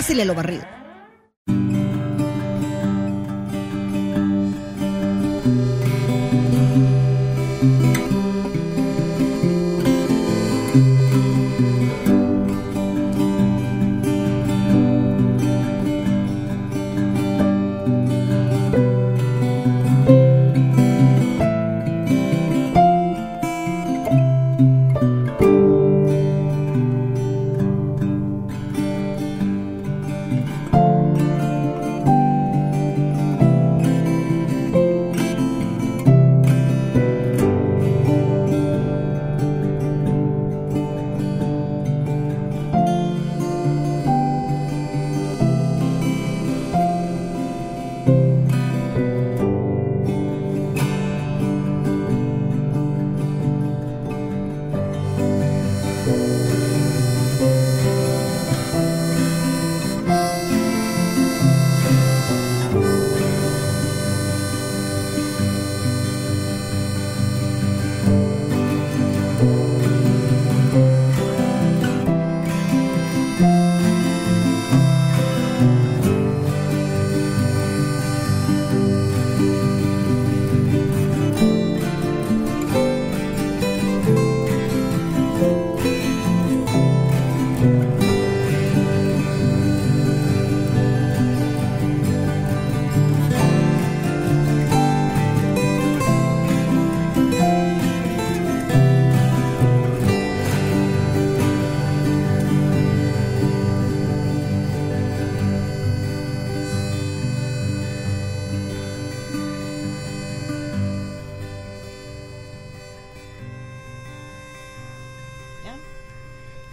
[0.00, 0.64] Pásele lo barrido.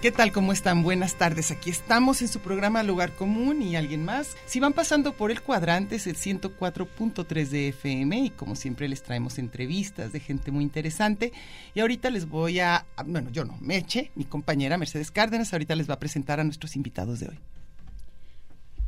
[0.07, 0.31] ¿Qué tal?
[0.31, 0.84] ¿Cómo están?
[0.84, 1.51] Buenas tardes.
[1.51, 4.38] Aquí estamos en su programa Lugar Común y alguien más.
[4.45, 9.03] Si van pasando por el cuadrante es el 104.3 de FM y como siempre les
[9.03, 11.34] traemos entrevistas de gente muy interesante.
[11.75, 15.90] Y ahorita les voy a, bueno, yo no, Meche, mi compañera Mercedes Cárdenas, ahorita les
[15.90, 17.39] va a presentar a nuestros invitados de hoy.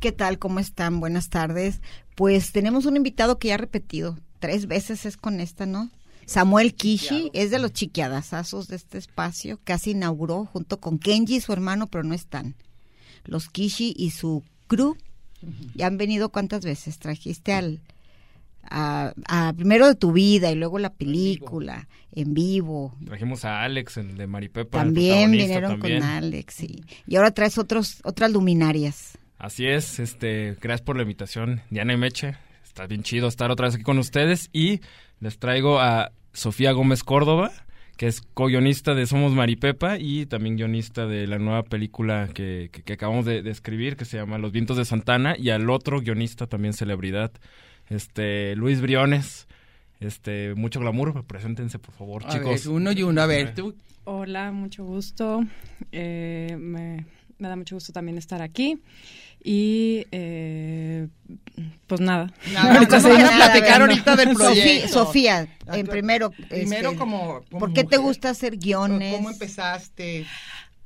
[0.00, 0.38] ¿Qué tal?
[0.38, 1.00] ¿Cómo están?
[1.00, 1.82] Buenas tardes.
[2.14, 4.16] Pues tenemos un invitado que ya ha repetido.
[4.38, 5.90] Tres veces es con esta, ¿no?
[6.30, 11.52] Samuel Kishi es de los chiquiadazazos de este espacio, casi inauguró junto con Kenji, su
[11.52, 12.54] hermano, pero no están.
[13.24, 14.96] Los Kishi y su crew
[15.74, 17.00] ya han venido cuántas veces.
[17.00, 17.80] Trajiste al
[18.62, 22.94] a, a primero de tu vida y luego la película en vivo.
[23.04, 24.78] Trajimos a Alex, el de Maripepa.
[24.78, 29.18] También vinieron con Alex y, y ahora traes otros otras luminarias.
[29.36, 32.36] Así es, este, gracias por la invitación, Diana y Meche.
[32.62, 34.80] Está bien chido estar otra vez aquí con ustedes y
[35.18, 37.50] les traigo a Sofía Gómez Córdoba,
[37.96, 42.82] que es co-guionista de Somos Maripepa y también guionista de la nueva película que, que,
[42.82, 46.00] que acabamos de, de, escribir, que se llama Los Vientos de Santana, y al otro
[46.00, 47.32] guionista también celebridad,
[47.88, 49.46] este Luis Briones.
[50.00, 52.64] Este, mucho glamour, preséntense por favor, a chicos.
[52.64, 53.74] Ver, uno y uno, a ver, tú.
[54.04, 55.44] Hola, mucho gusto.
[55.92, 57.04] Eh, me,
[57.38, 58.80] me, da mucho gusto también estar aquí.
[59.42, 61.08] Y eh,
[61.86, 62.32] pues nada.
[62.52, 64.88] nada vamos a platicar ahorita del proyecto.
[64.88, 65.48] Sofía, Sofía
[65.78, 66.30] en primero.
[66.30, 69.14] Primero este, como, como, ¿Por qué te gusta hacer guiones?
[69.14, 70.26] ¿Cómo empezaste?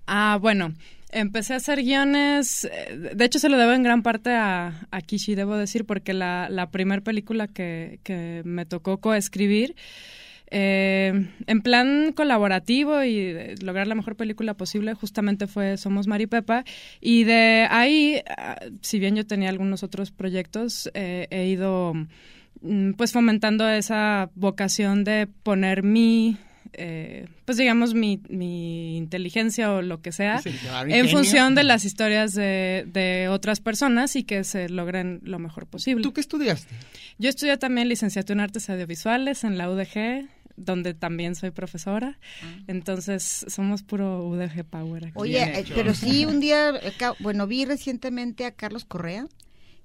[0.07, 0.73] Ah, bueno.
[1.11, 5.01] Empecé a hacer guiones, eh, de hecho se lo debo en gran parte a, a
[5.01, 9.77] Kishi, debo decir, porque la, la primera película que, que me tocó coescribir,
[10.57, 16.65] eh, en plan colaborativo y lograr la mejor película posible, justamente fue Somos Maripepa.
[17.01, 18.23] Y de ahí,
[18.81, 21.95] si bien yo tenía algunos otros proyectos, eh, he ido
[22.97, 26.39] pues fomentando esa vocación de poner mi
[26.77, 30.51] eh, pues digamos, mi, mi inteligencia o lo que sea, Sí,
[30.89, 35.67] en función de las historias de, de otras personas y que se logren lo mejor
[35.67, 36.03] posible.
[36.03, 36.75] ¿Tú qué estudiaste?
[37.19, 42.19] Yo estudié también licenciatura en artes audiovisuales en la UDG, donde también soy profesora.
[42.67, 45.15] Entonces, somos puro UDG Power aquí.
[45.17, 46.73] Oye, eh, pero sí, un día,
[47.21, 49.27] bueno, vi recientemente a Carlos Correa,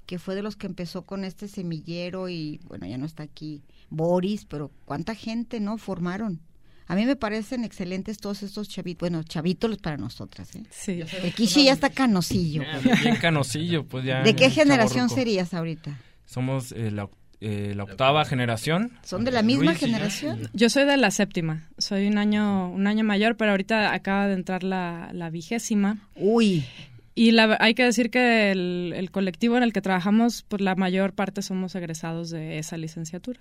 [0.06, 3.62] que fue de los que empezó con este semillero y, bueno, ya no está aquí
[3.90, 5.78] Boris, pero cuánta gente, ¿no?
[5.78, 6.42] Formaron.
[6.88, 10.64] A mí me parecen excelentes todos estos chavitos, bueno, chavitos para nosotras, ¿eh?
[10.72, 11.02] Sí.
[11.22, 12.64] El Kishi ya está canosillo.
[13.04, 14.24] Bien canosillo, pues ya.
[14.24, 16.00] ¿De qué generación serías ahorita?
[16.26, 17.08] Somos eh, la,
[17.42, 18.92] eh, la octava generación.
[19.04, 20.50] ¿Son de la misma Luis generación?
[20.54, 24.34] Yo soy de la séptima, soy un año, un año mayor, pero ahorita acaba de
[24.34, 25.98] entrar la, la vigésima.
[26.16, 26.66] Uy,
[27.16, 30.76] Y la, hay que decir que el, el colectivo en el que trabajamos, pues la
[30.76, 33.40] mayor parte somos egresados de esa licenciatura.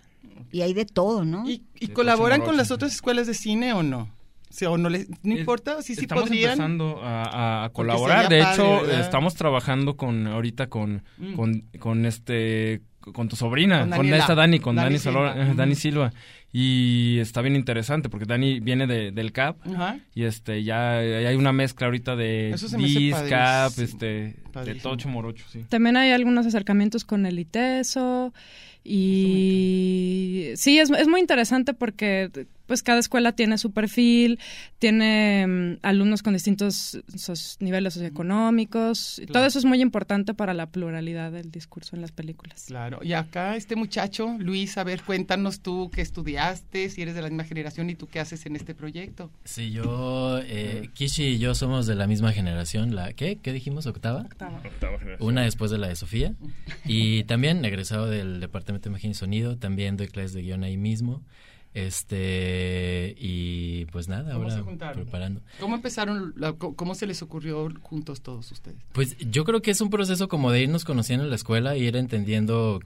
[0.52, 1.44] y hay de todo, ¿no?
[1.48, 4.10] ¿Y, colaboran con las otras escuelas de cine o no?
[4.50, 5.82] O sea, ¿o no, les, no importa?
[5.82, 6.52] Sí, sí estamos podrían.
[6.52, 8.28] empezando a, colaborar.
[8.30, 9.00] De padre, hecho, ¿verdad?
[9.00, 11.34] estamos trabajando con ahorita con, Mm.
[11.34, 12.80] con, con este
[13.12, 14.16] con tu sobrina, Con con, Daniela.
[14.18, 15.34] esta Dani, con Dani Dani, Silva.
[15.36, 15.54] Eh.
[15.54, 16.12] Dani Silva.
[16.52, 19.98] Y está bien interesante porque Dani viene de- del CAP Ajá.
[20.14, 23.84] y este ya hay una mezcla ahorita de DIS, CAP, padrísimo.
[23.84, 24.74] este, de.
[24.80, 25.64] Tocho Morocho, sí.
[25.68, 28.32] También hay algunos acercamientos con el ITESO
[28.84, 32.30] y sí, es, es muy interesante porque
[32.68, 34.38] pues cada escuela tiene su perfil,
[34.78, 40.54] tiene mm, alumnos con distintos sos- niveles socioeconómicos, y todo eso es muy importante para
[40.54, 42.64] la pluralidad del discurso en las películas.
[42.68, 43.00] Claro.
[43.02, 47.28] Y acá este muchacho, Luis, a ver, cuéntanos tú qué estudiaste, si eres de la
[47.28, 49.30] misma generación y tú qué haces en este proyecto.
[49.44, 53.38] Sí, yo, eh, Kishi y yo somos de la misma generación, la ¿qué?
[53.42, 53.86] ¿Qué dijimos?
[53.86, 54.26] ¿Octava?
[55.20, 56.34] Una después de la de Sofía.
[56.84, 60.76] Y también egresado del Departamento de Imagen y Sonido, también doy clases de guion ahí
[60.76, 61.22] mismo.
[61.74, 65.02] Este, y pues nada, ¿Cómo se ahora juntaron?
[65.02, 65.40] preparando.
[65.60, 68.78] ¿Cómo empezaron, la- cómo se les ocurrió juntos todos ustedes?
[68.92, 71.84] Pues yo creo que es un proceso como de irnos conociendo en la escuela y
[71.84, 72.80] ir entendiendo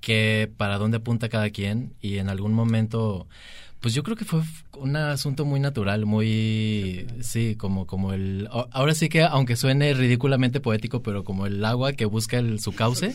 [0.00, 3.26] qué, para dónde apunta cada quien y en algún momento,
[3.84, 4.40] pues yo creo que fue
[4.78, 10.58] un asunto muy natural, muy, sí, como, como el, ahora sí que aunque suene ridículamente
[10.58, 13.14] poético, pero como el agua que busca el, su cauce,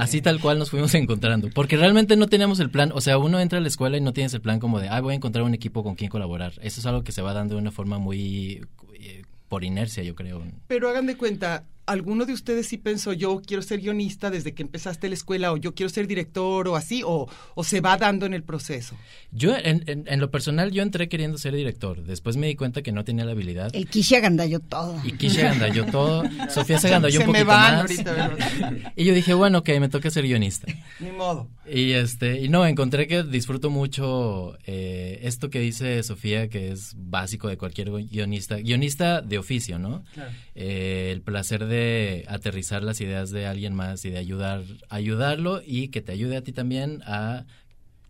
[0.00, 3.38] así tal cual nos fuimos encontrando, porque realmente no teníamos el plan, o sea, uno
[3.38, 5.44] entra a la escuela y no tienes el plan como de, ah, voy a encontrar
[5.44, 7.98] un equipo con quien colaborar, eso es algo que se va dando de una forma
[7.98, 10.42] muy, eh, por inercia, yo creo.
[10.66, 14.62] Pero hagan de cuenta, ¿alguno de ustedes sí pensó yo quiero ser guionista desde que
[14.62, 18.26] empezaste la escuela o yo quiero ser director o así o, o se va dando
[18.26, 18.96] en el proceso?
[19.30, 22.02] Yo, en, en, en lo personal, yo entré queriendo ser director.
[22.04, 23.70] Después me di cuenta que no tenía la habilidad.
[23.74, 25.00] El Kishi agandalló todo.
[25.04, 26.24] Y quise agandalló todo.
[26.50, 27.80] Sofía se agandalló se un me poquito van más.
[27.82, 28.92] ahorita, ¿verdad?
[28.96, 30.66] Y yo dije, bueno, ok, me toca ser guionista.
[31.00, 31.48] Ni modo.
[31.74, 36.94] Y este, y no, encontré que disfruto mucho eh, esto que dice Sofía, que es
[36.98, 40.04] básico de cualquier guionista, guionista de oficio, ¿no?
[40.54, 45.88] Eh, el placer de aterrizar las ideas de alguien más y de ayudar, ayudarlo y
[45.88, 47.46] que te ayude a ti también a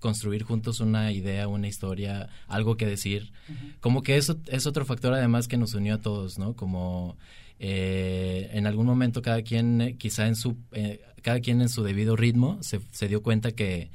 [0.01, 3.33] construir juntos una idea, una historia, algo que decir.
[3.79, 6.55] Como que eso es otro factor además que nos unió a todos, ¿no?
[6.55, 7.17] Como
[7.65, 11.83] eh, en algún momento cada quien, eh, quizá en su, eh, cada quien en su
[11.83, 13.91] debido ritmo, se, se dio cuenta que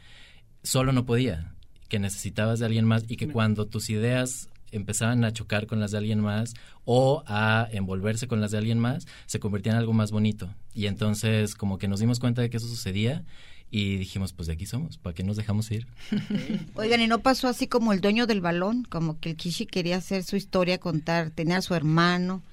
[0.63, 1.53] solo no podía,
[1.87, 5.91] que necesitabas de alguien más y que cuando tus ideas empezaban a chocar con las
[5.91, 6.53] de alguien más
[6.83, 10.53] o a envolverse con las de alguien más, se convertían en algo más bonito.
[10.73, 13.23] Y entonces como que nos dimos cuenta de que eso sucedía
[13.69, 15.87] y dijimos, pues de aquí somos, ¿para qué nos dejamos ir?
[16.75, 18.83] Oigan, ¿y no pasó así como el dueño del balón?
[18.83, 22.43] Como que el Kishi quería hacer su historia, contar, tenía a su hermano,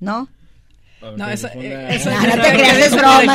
[0.00, 0.28] ¿no?
[1.16, 3.34] No, eso, eh, eso- No, no te creas, es broma,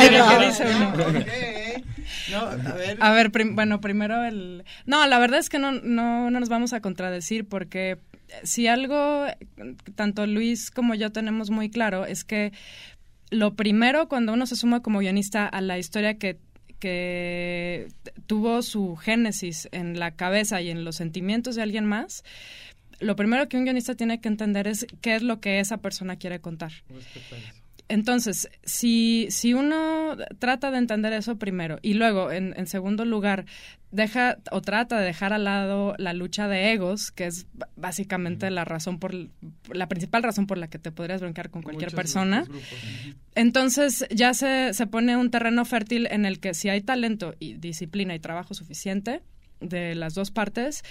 [2.70, 2.96] a ver.
[3.00, 4.64] A ver, prim- bueno, primero el...
[4.86, 7.98] No, la verdad es que no, no, no nos vamos a contradecir porque
[8.44, 9.26] si algo
[9.96, 12.52] tanto Luis como yo tenemos muy claro es que
[13.30, 16.38] lo primero cuando uno se suma como guionista a la historia que
[16.78, 17.88] que
[18.26, 22.24] tuvo su génesis en la cabeza y en los sentimientos de alguien más,
[23.00, 26.16] lo primero que un guionista tiene que entender es qué es lo que esa persona
[26.16, 26.72] quiere contar.
[27.88, 33.46] Entonces, si, si uno trata de entender eso primero y luego, en, en segundo lugar,
[33.90, 38.64] deja o trata de dejar al lado la lucha de egos, que es básicamente la
[38.64, 39.12] razón por
[39.72, 43.16] la principal razón por la que te podrías brincar con cualquier Muchos persona, grupos, grupos.
[43.34, 47.54] entonces ya se, se pone un terreno fértil en el que si hay talento y
[47.54, 49.20] disciplina y trabajo suficiente
[49.60, 50.84] de las dos partes,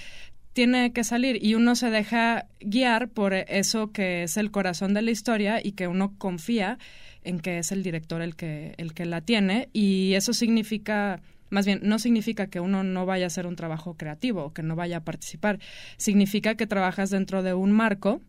[0.53, 5.01] tiene que salir y uno se deja guiar por eso que es el corazón de
[5.01, 6.77] la historia y que uno confía
[7.23, 11.65] en que es el director el que el que la tiene y eso significa más
[11.65, 14.75] bien, no significa que uno no vaya a hacer un trabajo creativo o que no
[14.75, 15.59] vaya a participar.
[15.97, 18.21] Significa que trabajas dentro de un marco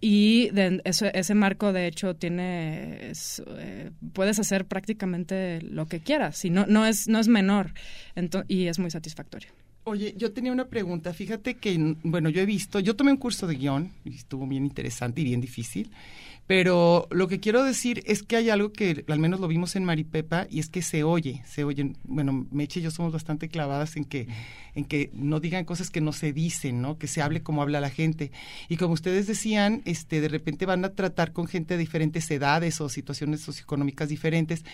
[0.00, 6.50] y de ese, marco de hecho tiene eh, puedes hacer prácticamente lo que quieras y
[6.50, 7.72] no no es no es menor
[8.46, 9.48] y es muy satisfactorio
[9.88, 11.14] Oye, yo tenía una pregunta.
[11.14, 14.64] Fíjate que, bueno, yo he visto, yo tomé un curso de guion y estuvo bien
[14.64, 15.92] interesante y bien difícil.
[16.48, 19.84] Pero lo que quiero decir es que hay algo que al menos lo vimos en
[19.84, 21.96] Maripepa y es que se oye, se oyen.
[22.02, 24.26] Bueno, Meche y yo somos bastante clavadas en que,
[24.74, 26.98] en que no digan cosas que no se dicen, ¿no?
[26.98, 28.32] Que se hable como habla la gente.
[28.68, 32.80] Y como ustedes decían, este, de repente van a tratar con gente de diferentes edades
[32.80, 34.64] o situaciones socioeconómicas diferentes.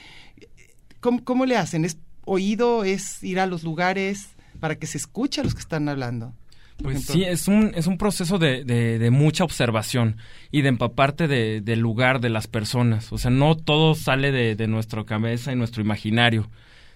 [1.00, 1.84] ¿Cómo, cómo le hacen?
[1.84, 2.84] ¿Es oído?
[2.84, 4.30] ¿Es ir a los lugares
[4.62, 6.34] para que se escuche a los que están hablando?
[6.80, 10.18] Pues sí, es un, es un proceso de, de, mucha observación
[10.52, 13.12] y de empaparte de, del lugar de las personas.
[13.12, 16.48] O sea, no todo sale de, de nuestra cabeza y nuestro imaginario.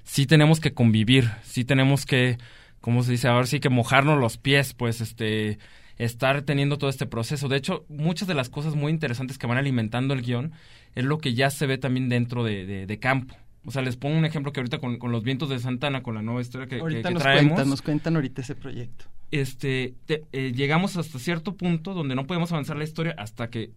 [0.04, 2.38] Sí tenemos que convivir, sí tenemos que,
[2.80, 3.26] ¿cómo se dice?
[3.26, 5.58] Ahora sí que mojarnos los pies, pues, este,
[5.98, 7.48] estar teniendo todo este proceso.
[7.48, 10.52] De hecho, muchas de las cosas muy interesantes que van alimentando el guion
[10.94, 13.36] es lo que ya se ve también dentro de, de campo.
[13.66, 16.14] O sea, les pongo un ejemplo que ahorita con, con, los vientos de Santana, con
[16.14, 17.52] la nueva historia que, ahorita que, nos traemos.
[17.52, 19.06] Cuentan, nos cuentan ahorita ese proyecto.
[19.32, 23.72] Este, eh, llegamos hasta cierto punto donde no podemos avanzar la historia hasta que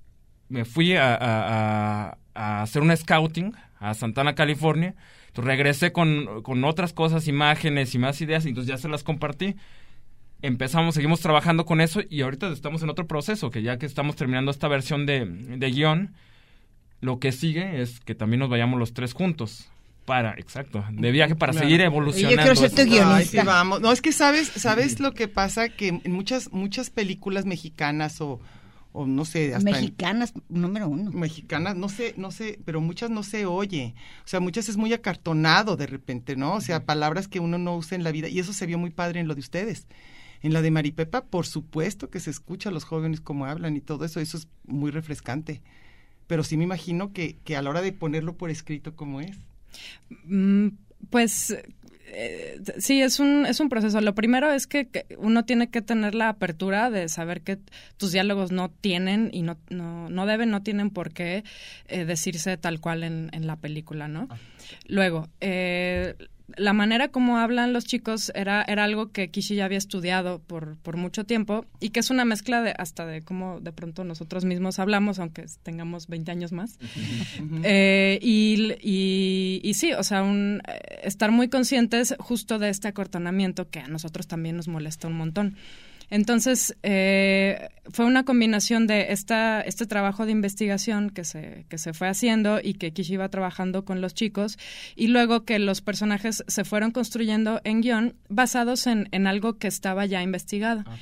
[0.48, 4.94] me fui a, a, a hacer una scouting a Santana, California.
[5.28, 9.04] Entonces regresé con, con otras cosas, imágenes y más ideas, y entonces ya se las
[9.04, 9.56] compartí
[10.42, 14.16] empezamos, seguimos trabajando con eso y ahorita estamos en otro proceso, que ya que estamos
[14.16, 16.14] terminando esta versión de, de guion,
[17.02, 19.70] lo que sigue es que también nos vayamos los tres juntos
[20.10, 22.36] para, exacto, de viaje para seguir evolucionando.
[22.36, 23.44] Yo quiero ser tu guionista.
[23.44, 23.80] vamos.
[23.80, 28.40] No, es que sabes, sabes lo que pasa que en muchas muchas películas mexicanas o,
[28.92, 31.12] o no sé, hasta mexicanas número uno.
[31.12, 33.94] Mexicanas, no sé, no sé, pero muchas no se oye.
[34.26, 36.56] O sea, muchas es muy acartonado de repente, ¿no?
[36.56, 38.90] O sea, palabras que uno no usa en la vida y eso se vio muy
[38.90, 39.86] padre en lo de ustedes.
[40.42, 43.82] En la de Maripepa, por supuesto que se escucha a los jóvenes cómo hablan y
[43.82, 45.62] todo eso, eso es muy refrescante.
[46.26, 49.38] Pero sí me imagino que, que a la hora de ponerlo por escrito, ¿cómo es?
[50.26, 50.70] Mm,
[51.10, 51.56] pues
[52.12, 54.02] eh, sí, es un, es un proceso.
[54.02, 57.60] Lo primero es que, uno tiene que tener la apertura de saber que
[57.98, 61.44] tus diálogos no tienen y no, no, no deben, no tienen por qué
[61.88, 64.28] eh, decirse tal cual en, en la película, ¿no?
[64.30, 64.38] Ah.
[64.88, 66.16] Luego, eh,
[66.58, 70.78] la manera como hablan los chicos era, era algo que Kishi ya había estudiado por,
[70.78, 74.46] por mucho tiempo y que es una mezcla de hasta de cómo de pronto nosotros
[74.46, 76.80] mismos hablamos, aunque tengamos 20 años más.
[77.64, 80.62] eh, y, y, y, sí, o sea, un,
[81.04, 85.56] estar muy conscientes justo de este acortonamiento que a nosotros también nos molesta un montón.
[86.10, 91.94] Entonces, eh, fue una combinación de esta, este trabajo de investigación que se, que se
[91.94, 94.58] fue haciendo y que Kishi iba trabajando con los chicos,
[94.96, 99.68] y luego que los personajes se fueron construyendo en guion basados en, en algo que
[99.68, 100.84] estaba ya investigado.
[100.86, 100.98] Ah,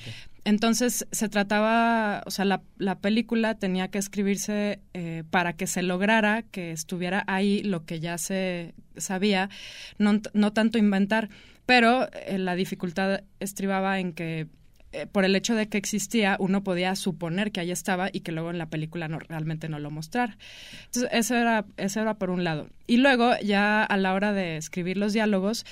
[0.46, 5.82] Entonces se trataba, o sea, la, la película tenía que escribirse eh, para que se
[5.84, 9.50] lograra que estuviera ahí lo que ya se sabía,
[9.98, 11.30] no, no tanto inventar,
[11.66, 14.48] pero eh, la dificultad estribaba en que
[14.94, 18.32] eh, por el hecho de que existía, uno podía suponer que ahí estaba y que
[18.32, 20.38] luego en la película no, realmente no lo mostrara.
[20.86, 22.70] Entonces, eso era, eso era por un lado.
[22.88, 25.66] Y luego, ya a la hora de escribir los diálogos,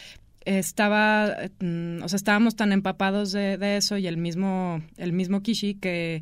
[0.46, 5.76] estaba, mm, o sea, estábamos tan empapados de, eso y el mismo, el mismo Kishi
[5.76, 6.22] que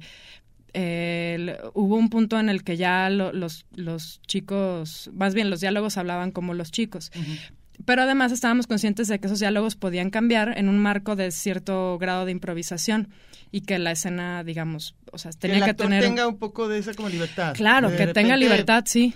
[0.73, 5.97] eh, hubo un punto en el que ya los, los chicos, más bien los diálogos
[5.97, 7.11] hablaban como los chicos.
[7.85, 11.97] Pero además estábamos conscientes de que esos diálogos podían cambiar en un marco de cierto
[11.97, 13.09] grado de improvisación
[13.53, 16.67] y que la escena, digamos, o sea, tenía que, el actor tener tenga un poco
[16.67, 17.53] de esa como libertad.
[17.53, 19.13] Claro, que tenga libertad, sí.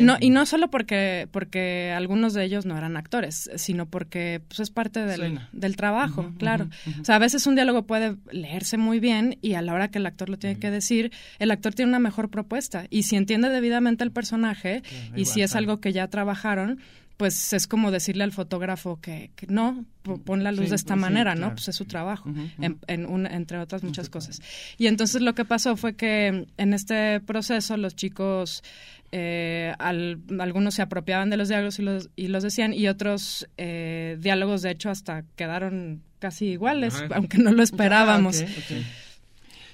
[0.00, 4.60] No y no solo porque porque algunos de ellos no eran actores, sino porque pues
[4.60, 6.68] es parte del, del trabajo, claro.
[7.00, 9.98] O sea, a veces un diálogo puede leerse muy bien y a la hora que
[9.98, 13.50] el actor lo tiene que decir, el actor tiene una mejor propuesta y si entiende
[13.50, 14.82] debidamente el personaje
[15.14, 16.80] y si es algo que ya trabajaron,
[17.16, 19.84] pues es como decirle al fotógrafo que, no,
[20.24, 21.50] pon la luz de esta pues manera, ¿no?
[21.50, 22.28] Pues es su trabajo,
[22.58, 24.42] en, un, entre otras muchas cosas.
[24.78, 28.64] Y entonces lo que pasó fue que en este proceso los chicos,
[29.12, 34.16] eh, algunos se apropiaban de los diálogos y los, y los decían, y otros eh,
[34.20, 38.42] diálogos de hecho hasta quedaron casi iguales, aunque no lo esperábamos.
[38.42, 38.74] Ah,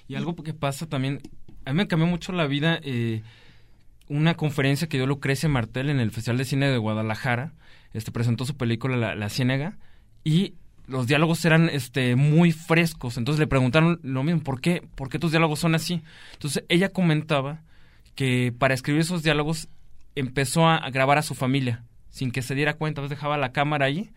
[0.08, 1.20] y algo que pasa también,
[1.64, 2.80] a mí me cambió mucho la vida.
[2.82, 3.22] Eh,
[4.10, 7.52] una conferencia que dio Lucrecia Martel en el Festival de Cine de Guadalajara.
[7.92, 9.28] Este presentó su película La, la
[10.24, 10.54] y
[10.88, 13.16] los diálogos eran este muy frescos.
[13.16, 14.82] Entonces le preguntaron lo mismo, ¿por qué?
[14.96, 16.02] ¿Por qué tus diálogos son así?
[16.32, 17.62] Entonces ella comentaba
[18.16, 19.68] que para escribir esos diálogos
[20.16, 23.00] empezó a, grabar a su familia sin que se diera cuenta.
[23.00, 24.10] Entonces dejaba la cámara ahí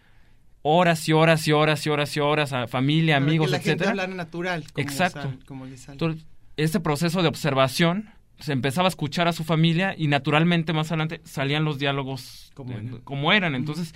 [0.63, 3.71] horas y horas y horas y horas y horas a familia, amigos, que la gente
[3.73, 3.91] etcétera.
[3.91, 4.63] hablara natural.
[4.73, 5.21] como Exacto.
[5.21, 5.93] sal- como le sale.
[5.93, 6.25] Entonces,
[6.57, 8.09] este proceso de observación
[8.43, 12.71] se empezaba a escuchar a su familia y naturalmente más adelante salían los diálogos Como
[12.73, 12.97] de- eran.
[12.99, 13.55] como eran.
[13.55, 13.93] Entonces,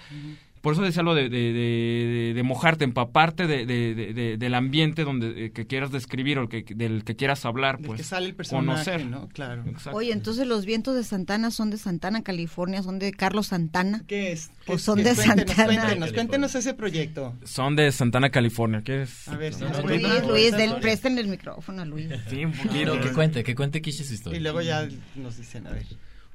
[0.68, 4.54] por eso decía lo de, de, de- de mojarte, empaparte de, de- de- de- del
[4.54, 8.04] ambiente donde eh, que quieras describir o que, del que quieras hablar, Del pues que
[8.04, 9.06] sale el personaje, conocer.
[9.06, 9.30] ¿no?
[9.30, 9.64] Claro.
[9.66, 9.98] Exacto.
[9.98, 14.04] Oye, entonces los vientos de Santana son de Santana, California, son de Carlos Santana.
[14.10, 14.52] ¿Qué es?
[14.66, 15.66] Pues ¿Qué- son qué- de cuéntenos, Santana.
[15.84, 17.34] Cuéntenos, cuéntenos ese proyecto.
[17.46, 18.82] Son de Santana, California.
[18.84, 19.26] ¿Quieres?
[19.30, 22.10] A ver, si No, Luis, Luis, del, préstenle el micrófono a Luis.
[22.30, 23.00] Sí, un poquito.
[23.00, 24.38] Que cuente, que cuente Kishi su historia.
[24.38, 25.86] Y luego ya nos dicen, a ver,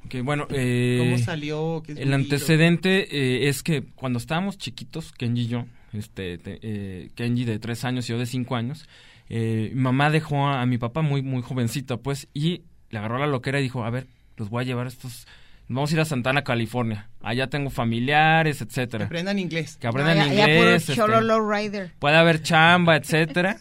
[0.07, 1.83] Ok, bueno, eh, ¿cómo salió?
[1.85, 6.59] ¿Qué es El antecedente eh, es que cuando estábamos chiquitos, Kenji y yo, este, te-
[6.63, 8.89] eh, Kenji de tres años y yo de cinco años,
[9.29, 13.19] eh, mi mamá dejó a, a mi papá muy, muy jovencita, pues, y le agarró
[13.19, 14.07] la loquera y dijo, a ver,
[14.37, 15.27] los voy a llevar a estos,
[15.69, 19.77] vamos a ir a Santana, California, allá tengo familiares, Que etcétera, aprendan inglés.
[19.81, 21.93] que aprendan ya- ya puro inglés, este, cholo low rider.
[21.99, 23.59] puede haber chamba, etcétera.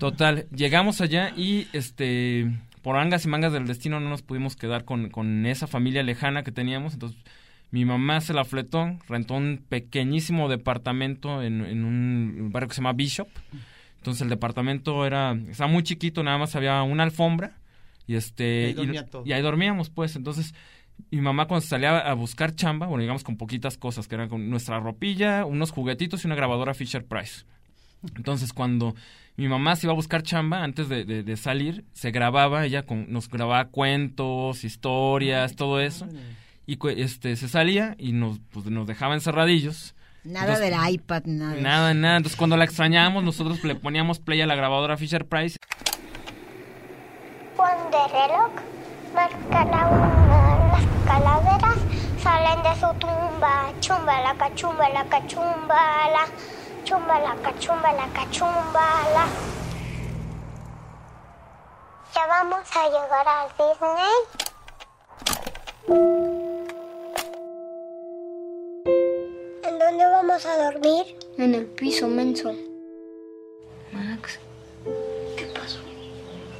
[0.00, 2.50] Total, llegamos allá y este
[2.86, 6.44] por angas y mangas del destino no nos pudimos quedar con, con esa familia lejana
[6.44, 7.18] que teníamos, entonces
[7.72, 12.82] mi mamá se la fletó, rentó un pequeñísimo departamento en, en un barrio que se
[12.82, 13.26] llama Bishop.
[13.96, 17.58] Entonces el departamento era estaba muy chiquito, nada más había una alfombra
[18.06, 19.26] y este Y ahí todo.
[19.26, 20.54] y ahí dormíamos pues, entonces
[21.10, 24.48] mi mamá cuando salía a buscar chamba, bueno, digamos con poquitas cosas, que eran con
[24.48, 27.46] nuestra ropilla, unos juguetitos y una grabadora Fisher Price.
[28.14, 28.94] Entonces, cuando
[29.36, 32.84] mi mamá se iba a buscar chamba, antes de, de- de salir, se grababa, ella
[32.84, 36.06] con, nos grababa cuentos, historias, todo eso.
[36.66, 39.94] Y este se salía y nos, pues, nos dejaba encerradillos.
[40.24, 41.52] Nada Entonces, del iPad, nada.
[41.54, 42.16] de Nada, nada.
[42.16, 45.56] Entonces, cuando la extrañábamos, nosotros le poníamos play a la grabadora Fisher Price.
[47.56, 48.50] Cuando el reloj
[49.14, 51.76] marca la una, las calaveras
[52.22, 53.72] salen de su tumba.
[53.80, 56.26] Chumba la cachumba, la cachumba, la
[56.84, 59.26] chumba la cachumba, la cachumba, la.
[62.14, 64.14] Ya vamos a llegar al Disney.
[69.64, 71.16] ¿En dónde vamos a dormir?
[71.38, 72.54] En el piso, menso.
[73.92, 74.38] Max,
[75.36, 75.80] ¿qué pasó?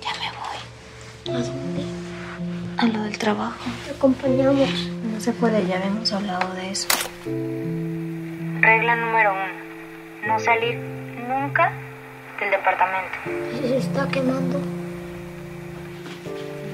[0.01, 1.37] Ya me voy.
[1.37, 1.85] ¿A dónde?
[2.79, 3.65] A lo del trabajo.
[3.85, 4.89] Te acompañamos.
[5.13, 6.89] No se puede, ya habíamos hablado de eso.
[7.25, 10.27] Regla número uno.
[10.27, 10.77] No salir
[11.29, 11.73] nunca
[12.41, 13.17] del departamento.
[13.61, 14.76] Se está quemando.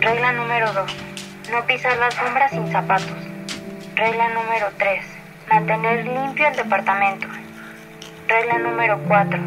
[0.03, 0.93] Regla número dos.
[1.53, 3.17] No pisar la sombra sin zapatos.
[3.95, 5.07] Regla número tres.
[5.49, 7.29] Mantener limpio el departamento.
[8.27, 9.39] Regla número cuatro.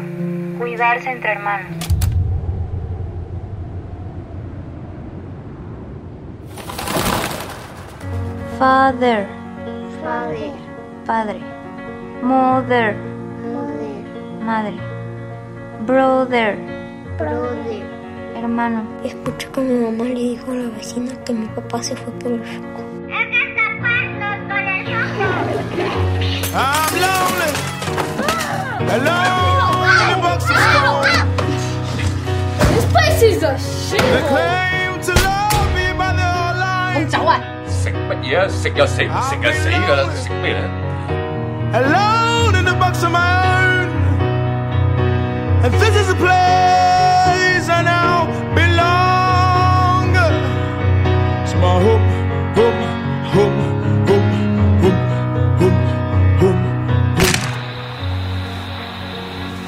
[0.58, 1.76] Cuidarse entre hermanos.
[8.58, 9.28] Father.
[10.02, 10.52] Padre.
[11.04, 11.40] Padre.
[12.22, 12.96] Mother.
[12.96, 14.42] Mother.
[14.42, 14.74] Madre.
[15.84, 16.56] Brother.
[17.18, 17.95] Brother
[18.35, 18.83] Hermano.
[19.03, 22.31] Escuché que mi mamá le dijo a la vecina que mi papá se fue por
[22.31, 22.81] el foco.
[23.07, 24.81] ¡Es que está puesto por el
[26.53, 27.51] I'm lonely.
[28.91, 31.07] Alone in the box of stone.
[32.73, 34.01] This place is a shit.
[34.01, 37.07] They claim to love me by the whole line.
[37.07, 37.39] 早啊！
[37.67, 38.47] 食乜嘢啊？
[38.49, 40.09] 食就食，唔食就死噶啦！
[40.13, 40.59] 食咩咧？
[41.73, 43.87] Alone in the box of my own.
[45.63, 45.94] And this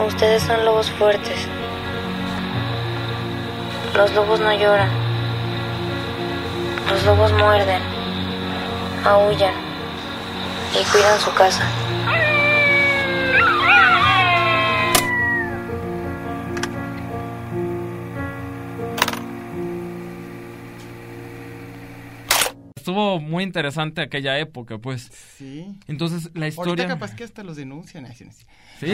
[0.06, 1.48] Ustedes son lobos fuertes.
[3.94, 4.88] Los lobos no lloran.
[6.88, 7.82] Los lobos muerden,
[9.04, 9.54] aullan
[10.72, 11.64] y cuidan su casa.
[22.88, 25.10] Estuvo muy interesante aquella época, pues.
[25.36, 25.66] Sí.
[25.88, 26.70] Entonces, la historia...
[26.84, 28.06] Ahorita capaz que hasta los denuncian.
[28.14, 28.26] Sí.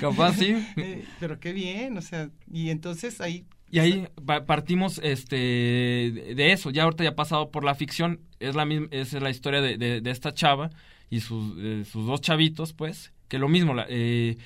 [0.00, 0.54] Capaz sí.
[0.76, 3.46] Eh, pero qué bien, o sea, y entonces ahí...
[3.70, 6.70] Y ahí pa- partimos este de de eso.
[6.70, 8.20] Ya ahorita ya pasado por la ficción.
[8.38, 10.70] Es la misma, es la historia de, de- de esta chava
[11.10, 13.12] y sus, eh, sus dos chavitos, pues.
[13.28, 14.36] Que lo mismo, la- eh,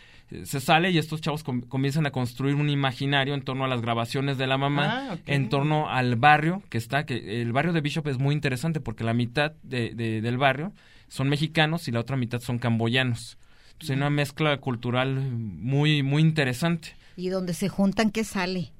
[0.44, 3.80] se sale y estos chavos com- comienzan a construir un imaginario en torno a las
[3.82, 7.80] grabaciones de la mamá, Ah, en torno al barrio que está, que el barrio de
[7.80, 10.72] Bishop es muy interesante porque la mitad de, de- del barrio
[11.08, 13.36] son mexicanos y la otra mitad son camboyanos.
[13.72, 16.94] Entonces hay una mezcla cultural muy, muy interesante.
[17.16, 18.72] Y donde se juntan, ¿qué sale?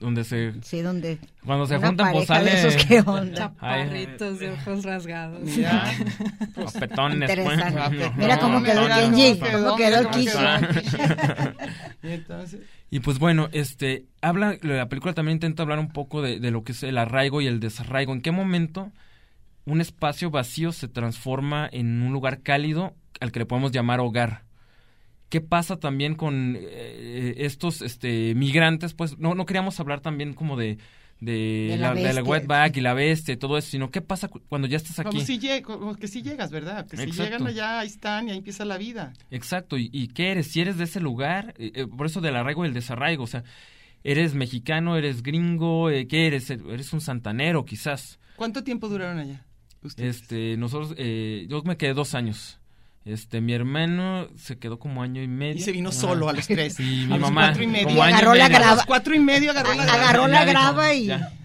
[0.00, 3.34] Donde se Sí, donde cuando se juntan pues de sale esos, ¿qué onda?
[3.34, 5.56] Chaparritos de ojos rasgados.
[5.56, 5.92] Ya,
[6.54, 6.74] pues.
[6.74, 7.98] Interesante.
[7.98, 10.38] No, Mira cómo no, quedó Kenji, cómo quedó Kishi.
[12.02, 16.40] Y entonces, Y pues bueno, este, habla, la película también intenta hablar un poco de,
[16.40, 18.12] de lo que es el arraigo y el desarraigo.
[18.12, 18.90] ¿En qué momento
[19.64, 24.42] un espacio vacío se transforma en un lugar cálido al que le podemos llamar hogar?
[25.32, 28.92] ¿Qué pasa también con eh, estos este, migrantes?
[28.92, 30.76] Pues no, no queríamos hablar también como de,
[31.20, 34.02] de, De la la, de la wetback y la bestia y todo eso, sino qué
[34.02, 35.08] pasa cu- cuando ya estás aquí.
[35.08, 36.86] como si, lleg- como que si llegas, ¿verdad?
[36.86, 37.22] Que si Exacto.
[37.24, 39.14] llegan allá, ahí están y ahí empieza la vida.
[39.30, 40.48] Exacto, ¿y, y qué eres?
[40.48, 43.26] Si eres de ese lugar, eh, eh, por eso del arraigo y el desarraigo, o
[43.26, 43.42] sea,
[44.04, 46.50] eres mexicano, eres gringo, eh, ¿qué eres?
[46.50, 48.18] Eres un santanero quizás.
[48.36, 49.46] ¿Cuánto tiempo duraron allá?
[49.82, 50.16] Ustedes.
[50.20, 52.58] Este, nosotros, eh, yo me quedé dos años.
[53.04, 55.56] Este, mi hermano se quedó como año y medio.
[55.56, 55.98] Y se vino Ajá.
[55.98, 56.78] solo a los tres.
[56.80, 57.42] Y A mi los mamá.
[57.46, 57.86] cuatro y medio.
[57.88, 58.56] como año y Agarró la medio.
[58.56, 58.74] A grava.
[58.76, 59.94] los cuatro y medio agarró la grava.
[60.02, 61.32] Agarró la grava y ya.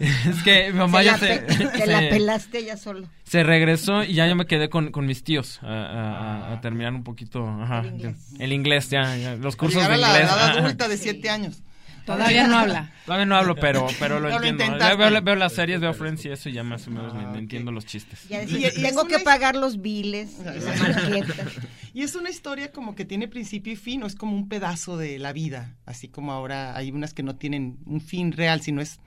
[0.00, 3.06] Es que mi mamá se ya se, pe- te la pelaste ya solo.
[3.24, 6.60] se regresó y ya yo me quedé con, con mis tíos a, a- a- a
[6.62, 8.16] terminar un poquito ajá, El inglés.
[8.38, 10.22] el inglés, ya, ya, los cursos de a la inglés.
[10.24, 11.62] edad adulta de siete años.
[12.04, 12.92] Todavía no habla.
[13.06, 14.76] Todavía no hablo, pero, pero lo No entiendo.
[14.96, 17.32] veo, veo las series, veo Friends y eso y ya más o menos me- Ah,
[17.36, 18.28] entiendo los chistes.
[18.28, 20.36] Ya Y- tengo que pagar los biles,
[21.94, 24.96] y es una historia como que tiene principio y fin, no es como un pedazo
[24.96, 28.80] de la vida, así como ahora hay unas que no tienen un fin real, sino
[28.80, 29.00] es...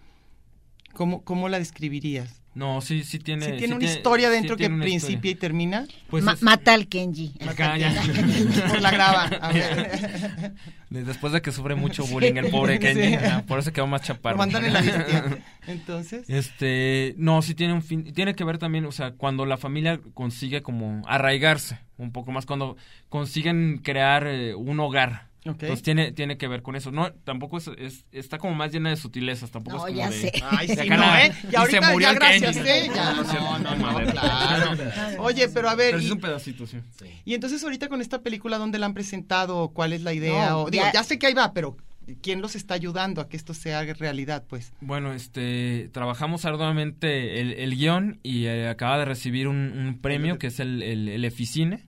[0.93, 2.42] ¿Cómo, cómo la describirías?
[2.55, 3.45] No, sí, sí tiene...
[3.45, 5.87] ¿Sí tiene sí una historia sí dentro que principia y termina?
[6.07, 7.33] Pues Ma- es- Mata al Kenji.
[8.69, 9.23] Por la grava.
[9.23, 10.53] A ver.
[10.89, 14.35] De- Después de que sufre mucho bullying el pobre Kenji, por eso quedó más chaparro.
[14.35, 15.37] Lo mandan en la bestia.
[15.65, 19.57] Entonces, Este, no, sí tiene un fin, tiene que ver también, o sea, cuando la
[19.57, 22.77] familia consigue como arraigarse un poco más, cuando
[23.09, 25.32] consiguen crear eh, un hogar.
[25.45, 25.61] Ok.
[25.63, 26.91] Entonces tiene, tiene que ver con eso.
[26.91, 30.09] No, tampoco es, es- está como más llena de sutilezas, tampoco No, es como ya
[30.09, 30.17] de...
[30.19, 30.31] sé.
[30.51, 31.31] Ay, sí, no, ¿eh?
[31.43, 32.55] y Y se ahorita murió ya gracias.
[32.57, 32.89] ¿eh?
[32.95, 34.77] Ya, No, no, no, no, claro.
[35.23, 36.77] Oye, pero a ver, Pero y, es un pedacito, sí.
[37.25, 39.69] y entonces ahorita con esta película, ¿dónde la han presentado?
[39.73, 40.51] ¿Cuál es la idea?
[40.51, 41.75] No, O, digo, ya- ya sé que ahí va, pero
[42.21, 44.71] ¿quién los está ayudando a que esto se haga realidad, pues?
[44.79, 50.37] Bueno, este, trabajamos arduamente el, el guion y eh, acaba de recibir un, un premio
[50.39, 51.85] que es el, el, el Eficine,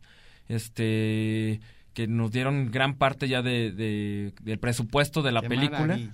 [0.49, 1.59] este,
[1.95, 5.79] que nos dieron gran parte ya de, de- del presupuesto de la Qué película.
[5.79, 6.11] maravilla.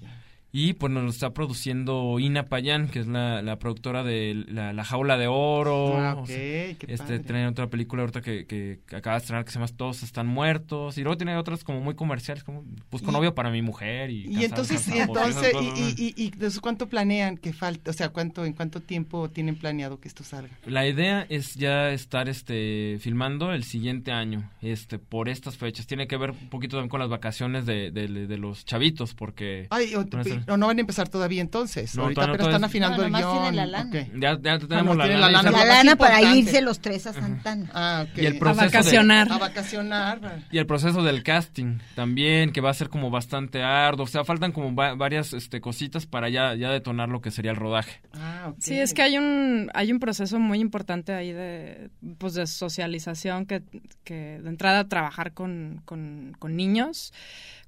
[0.54, 4.74] Y pues nos lo está produciendo Ina Payán, que es la, la productora de la,
[4.74, 5.98] La Jaula de Oro.
[5.98, 7.20] Ah, o ok, sea, qué este padre.
[7.20, 10.98] tiene otra película ahorita que, que, acaba de estrenar que se llama Todos están muertos.
[10.98, 14.10] Y luego tiene otras como muy comerciales, como Busco Y- novio para mi mujer.
[14.10, 15.74] Y, Y entonces, y entonces, y, ¿no?
[15.78, 17.92] y, y, y entonces, ¿cuánto planean que falta?
[17.92, 20.52] O sea, ¿cuánto, ¿en cuánto tiempo tienen planeado que esto salga?
[20.66, 25.88] La idea es ya estar este filmando el siguiente año, este por estas fechas.
[25.88, 29.68] Tiene que ver un poquito también con las vacaciones de, de- de los chavitos, porque
[29.70, 29.94] Ay,
[30.42, 31.96] o, van a ser- o no van a empezar todavía entonces.
[31.96, 33.32] No, Ahorita pero no, están afinando No, el guion.
[33.34, 34.08] tienen la lana.
[34.20, 35.40] ya, ya tenemos no, la, lana la y lana.
[35.42, 37.70] se- La más lana para irse los tres a Santana.
[37.74, 38.18] Ah, ok.
[38.18, 39.32] Y el A proceso de- vacacionar.
[39.32, 40.46] A vacacionar.
[40.52, 44.06] Y el proceso del casting también, que va a ser como bastante arduo.
[44.06, 47.52] O sea, faltan como va- varias este, cositas para ya, ya detonar lo que sería
[47.52, 48.02] el rodaje.
[48.14, 48.56] Ah, ok.
[48.60, 53.46] Sí, es que hay un, hay un proceso muy importante ahí de, pues de socialización
[53.46, 53.62] que,
[54.04, 57.14] que de entrada trabajar con, con, con niños,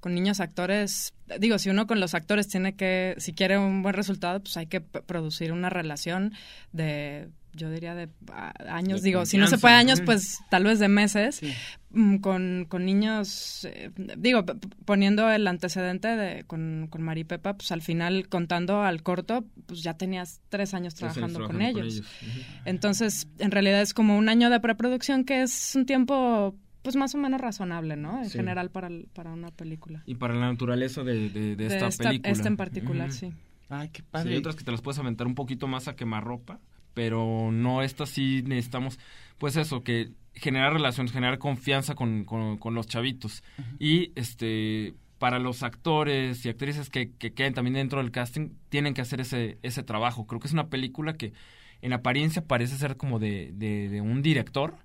[0.03, 1.13] con niños actores.
[1.39, 4.67] Digo, si uno con los actores tiene que, si quiere un buen resultado, pues hay
[4.67, 6.33] que producir una relación
[6.73, 9.01] de, yo diría de ah, años.
[9.01, 11.37] De Digo, si no se puede años, pues tal vez de meses.
[11.37, 11.53] Sí.
[11.91, 14.43] Mm, Con, con niños, eh, digo,
[14.83, 19.83] poniendo el antecedente de con, con Mari Pepa, pues al final contando al corto, pues
[19.83, 22.03] ya tenías tres años trabajando, con, ellos.
[22.65, 27.15] Entonces, en realidad es como un año de preproducción que es un tiempo, pues más
[27.15, 28.19] o menos razonable, ¿no?
[28.19, 28.37] En Sí.
[28.37, 30.03] general para, el- para una película.
[30.05, 32.31] Y para la naturaleza de, de- de esta película.
[32.31, 33.31] Esta en particular, sí.
[33.69, 34.31] Ay, qué Sí, padre.
[34.31, 36.59] hay otras que te las puedes aventar un poquito más a quemarropa,
[36.93, 38.99] pero no, estas sí necesitamos,
[39.39, 43.43] pues eso, que generar relaciones, generar confianza con, con, con los chavitos.
[43.79, 48.93] Y este para los actores y actrices que, que queden también dentro del casting, tienen
[48.93, 50.27] que hacer ese, ese trabajo.
[50.27, 51.31] Creo que es una película que
[51.81, 54.75] en apariencia parece ser como de, de, de un director,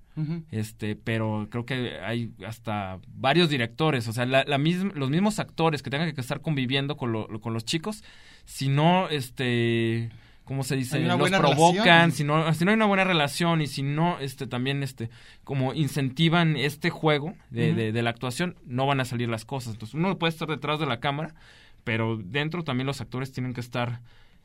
[0.51, 5.39] Este pero creo que hay hasta varios directores o sea la, la misma- los mismos
[5.39, 8.03] actores que tengan que estar conviviendo con, lo- con los chicos
[8.45, 10.09] si no este
[10.45, 12.11] cómo se dice los provocan relación.
[12.11, 15.09] si no si no hay una buena relación y si no este también este
[15.43, 17.35] como incentivan este juego
[17.75, 19.73] de- de la actuación no van a salir las cosas.
[19.73, 21.35] Entonces uno puede estar detrás de la cámara
[21.83, 24.01] pero dentro también los actores tienen que estar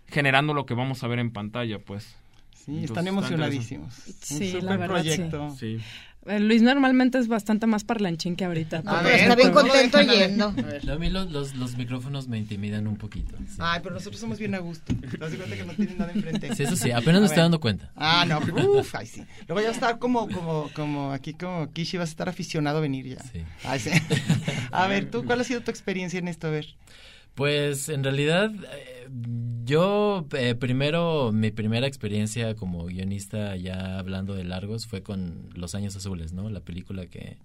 [0.06, 2.16] generando lo que vamos a ver en pantalla pues
[2.64, 3.94] Sí, Entonces, están está emocionadísimos.
[4.20, 5.08] Sí, Un la super verdad, sí.
[5.16, 5.56] proyecto.
[5.58, 5.78] sí
[6.26, 8.80] Eh, Luis normalmente es bastante más parlanchín que ahorita.
[8.80, 10.54] No, pero está bien contento yendo.
[10.90, 13.36] A mí los, los, los micrófonos me intimidan un poquito.
[13.46, 13.56] sí.
[13.58, 14.94] Ay, pero nosotros somos bien a gusto.
[14.94, 16.54] ¿Te das cuenta que no tienen nada enfrente?
[16.54, 17.92] Sí, eso sí, apenas me A estoy dando cuenta.
[17.96, 19.22] Ah, no, uff, ay sí.
[19.46, 22.78] Luego ya va a estar como, como, como aquí como Kishi, vas a estar aficionado
[22.78, 23.22] a venir ya.
[23.22, 23.42] Sí.
[23.64, 23.90] Ay, sí.
[24.72, 26.46] A ver, ¿tú cuál ha sido tu experiencia en esto?
[26.46, 26.74] A ver.
[27.34, 29.08] Pues en realidad eh,
[29.64, 35.74] yo eh, primero, mi primera experiencia como guionista ya hablando de largos fue con Los
[35.74, 36.48] Años Azules, ¿no?
[36.50, 37.38] La película que,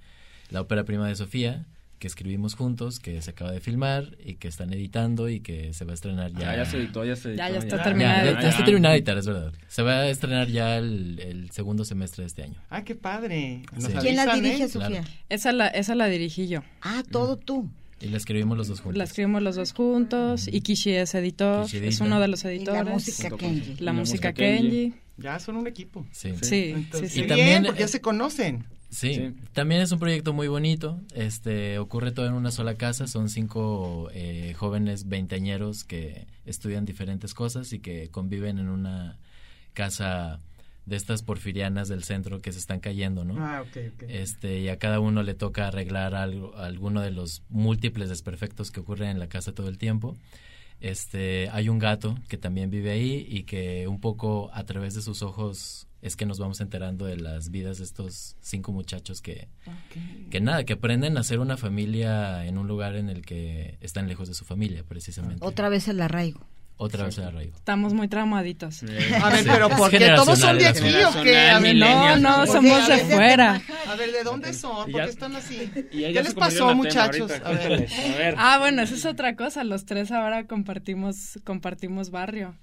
[0.50, 1.66] la ópera prima de Sofía,
[1.98, 5.84] que escribimos juntos, que se acaba de filmar y que están editando y que se
[5.86, 6.40] va a estrenar ya.
[6.40, 7.44] Ya, ya se editó, ya se editó.
[7.44, 8.26] Ya, ya está Ya, terminada.
[8.26, 9.54] ya- ya está terminada de editar, es verdad.
[9.68, 12.56] Se va a estrenar ya el, el segundo semestre de este año.
[12.70, 13.64] Ah, qué padre.
[13.80, 13.88] Sí.
[14.00, 14.70] ¿Quién la dirige, ¿eh?
[14.70, 15.04] Sofía?
[15.30, 16.62] Esa la, esa la dirigí yo.
[16.82, 17.70] Ah, todo tú.
[18.02, 18.98] Y la escribimos los dos juntos.
[18.98, 22.48] La escribimos los dos juntos y Kishi es editor, Kishi es uno de los Y
[22.48, 22.86] editores.
[22.86, 23.76] la música Kenji.
[23.80, 24.70] La música Kenji.
[24.70, 24.94] Kenji.
[25.18, 26.06] Ya son un equipo.
[26.12, 26.32] Sí.
[26.42, 27.20] Sí, sí, Entonces, sí.
[27.20, 28.66] Y bien, también, porque ya se conocen.
[28.90, 29.34] Sí, Sí.
[29.54, 31.00] también es un proyecto muy bonito.
[31.14, 33.06] Este ocurre todo en una sola casa.
[33.06, 39.20] Son cinco eh, jóvenes veinteañeros que estudian diferentes cosas y que conviven en una
[39.74, 40.40] casa
[40.90, 43.36] de estas porfirianas del centro que se están cayendo, ¿no?
[43.38, 44.04] Ah, ok, ok.
[44.10, 48.80] Este, y a cada uno le toca arreglar algo, alguno de los múltiples desperfectos que
[48.80, 50.18] ocurren en la casa todo el tiempo.
[50.82, 55.02] Este, hay un gato que también vive ahí y que un poco a través de
[55.02, 59.50] sus ojos es que nos vamos enterando de las vidas de estos cinco muchachos que,
[60.32, 64.08] que nada, que aprenden a ser una familia en un lugar en el que están
[64.08, 65.46] lejos de su familia, precisamente.
[65.46, 66.48] Otra vez el arraigo.
[66.82, 67.58] Otra vez el arraigo.
[67.58, 68.84] Estamos muy traumaditos.
[69.22, 71.50] A ver, pero ¿por qué todos son de aquí o qué?
[71.50, 73.62] A ver, No, no, somos de fuera.
[73.88, 74.90] A ver, ¿de dónde son?
[74.90, 75.70] ¿Por qué están así?
[75.92, 77.30] Y ¿Qué les pasó, muchachos?
[77.44, 77.72] A ver.
[77.74, 77.94] ahorita.
[78.14, 78.36] A ver.
[78.38, 79.66] Ah, bueno, esa es otra cosa.
[79.66, 82.56] Los tres ahora compartimos, compartimos barrio.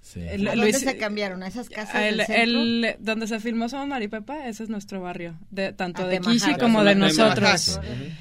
[0.00, 0.20] Sí.
[0.20, 1.42] El- ¿A dónde Luis- se cambiaron?
[1.44, 2.42] ¿A esas casas El, del centro?
[2.42, 6.20] el- donde se filmó Somos Maripepa, ese es nuestro barrio, de tanto Ah, de de
[6.20, 7.78] Kishi como de De nosotros.
[7.78, 8.16] Manhattan.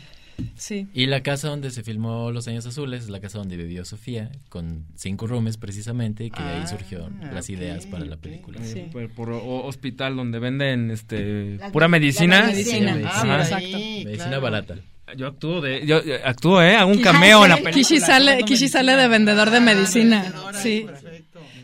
[0.55, 0.87] Sí.
[0.93, 4.31] Y la casa donde se filmó Los Años Azules es la casa donde vivió Sofía,
[4.49, 8.59] con cinco rooms precisamente, que de ahí Ah, surgió las ok, ideas para la película.
[8.63, 8.85] Sí.
[8.91, 12.43] Por, por o- hospital donde venden este Las- pura la medicina.
[12.47, 12.99] medicina.
[13.05, 13.77] Ah, Sí, por exacto.
[13.77, 14.41] ahí, Medicina claro.
[14.41, 14.75] barata.
[15.17, 17.75] Yo actúo de yo, yo actúo, eh, hago un cameo en la película.
[17.75, 18.69] Kishi sale, Kishi medicina.
[18.71, 20.33] sale de vendedor de medicina.
[20.35, 20.83] Ahora, Sí.
[20.85, 21.14] perfecto.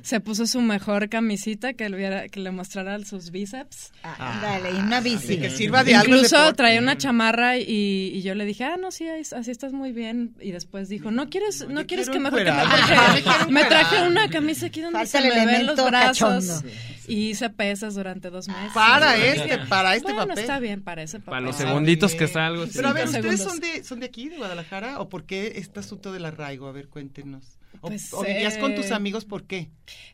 [0.04, 3.92] Se puso su mejor camisita que le, viera- que le mostrara sus bíceps.
[4.04, 5.38] Ah, Dale, y una bici.
[5.38, 6.16] Que sirva de algo.
[6.16, 9.92] Incluso traía una chamarra y, y yo le dije, ah, no, sí, así estás muy
[9.92, 10.36] bien.
[10.42, 14.30] Y después dijo, no quieres, no quieres que mejor que me traje, me traje una
[14.30, 16.20] camisa aquí donde Falta se me ven los brazos.
[16.20, 16.70] cachondo.
[17.08, 18.72] Y hice pesas durante dos meses.
[18.74, 20.40] Para este, para este bueno, papel.
[20.40, 21.32] está bien, para ese papel.
[21.32, 22.20] Para los Ah, segunditos ok.
[22.20, 22.66] que salgo.
[22.68, 22.74] sí.
[22.76, 25.00] Pero a ver, ¿ustedes son de, son de aquí, de Guadalajara?
[25.00, 26.68] ¿O por qué este asunto del arraigo?
[26.68, 27.44] A ver, cuéntenos.
[27.80, 29.70] ¿O, Pues, o vivías con tus eh, amigos por qué?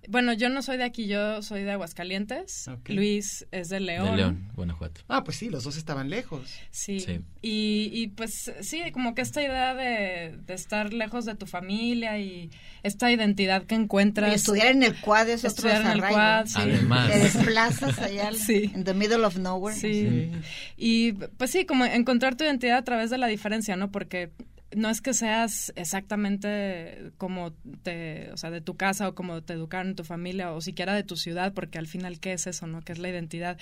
[0.08, 2.70] Bueno, yo no soy de aquí, yo soy de Aguascalientes.
[2.88, 4.12] Luis es de León.
[4.12, 5.02] De León, Guanajuato.
[5.08, 6.50] Ah, pues sí, los dos estaban lejos.
[6.72, 7.00] Sí.
[7.00, 7.20] Sí.
[7.42, 12.20] Y, y pues sí, como que esta idea de, de estar lejos de tu familia
[12.20, 12.52] y
[12.84, 14.32] esta identidad que encuentras.
[14.32, 16.60] Y estudiar en el quad es otro Estudiar en el quad, sí.
[16.62, 17.12] Además.
[17.12, 18.72] Te desplazas allá al- Sí.
[18.74, 19.76] en the middle of nowhere.
[19.78, 20.32] Sí.
[20.78, 23.92] Y pues sí, como encontrar tu identidad a través de la diferencia, ¿no?
[23.92, 24.32] Porque
[24.76, 27.54] no es que seas exactamente como
[27.84, 30.94] te, o sea, de tu casa o como te educaron en tu familia o siquiera
[30.94, 32.82] de tu ciudad, porque al final, ¿qué es eso, no?
[32.82, 33.58] ¿Qué es la identidad?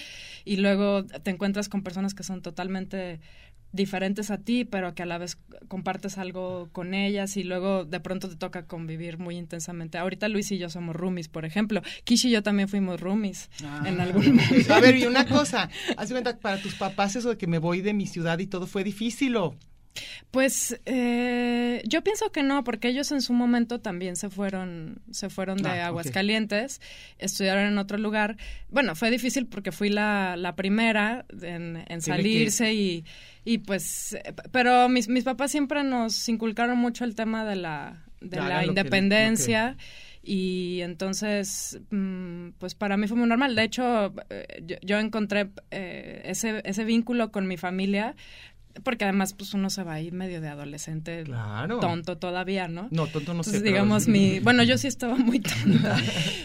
[0.45, 3.19] Y luego te encuentras con personas que son totalmente
[3.71, 5.37] diferentes a ti, pero que a la vez
[5.67, 9.97] compartes algo con ellas y luego de pronto te toca convivir muy intensamente.
[9.97, 11.81] Ahorita Luis y yo somos roomies, por ejemplo.
[12.05, 13.49] Kishi y yo también fuimos roomies
[13.85, 14.73] en algún momento.
[14.73, 17.81] A ver, y una cosa, haz cuenta, para tus papás eso de que me voy
[17.81, 19.55] de mi ciudad y todo fue difícil, ¿o?
[20.31, 25.29] Pues eh, yo pienso que no, porque ellos en su momento también se fueron, se
[25.29, 25.87] fueron de Ah.
[25.87, 26.81] Aguascalientes,
[27.17, 28.37] estudiaron en otro lugar.
[28.69, 33.05] Bueno, fue difícil porque fui la, la primera en, salirse y,
[33.45, 34.17] y pues,
[34.51, 38.67] pero mis, mis papás siempre nos inculcaron mucho el tema de la, de la que-
[38.67, 39.77] independencia.
[40.27, 43.55] Y entonces, mm, pues para mí fue muy normal.
[43.55, 48.15] De hecho, eh, yo, yo encontré eh, ese, ese vínculo con mi familia
[48.83, 51.79] porque además pues uno se va a ir medio de adolescente Claro.
[51.79, 52.87] tonto todavía, ¿no?
[52.91, 53.49] No, tonto no sé.
[53.51, 54.39] Entonces, pero- digamos, mi...
[54.39, 55.97] Bueno, yo sí estaba muy tonta.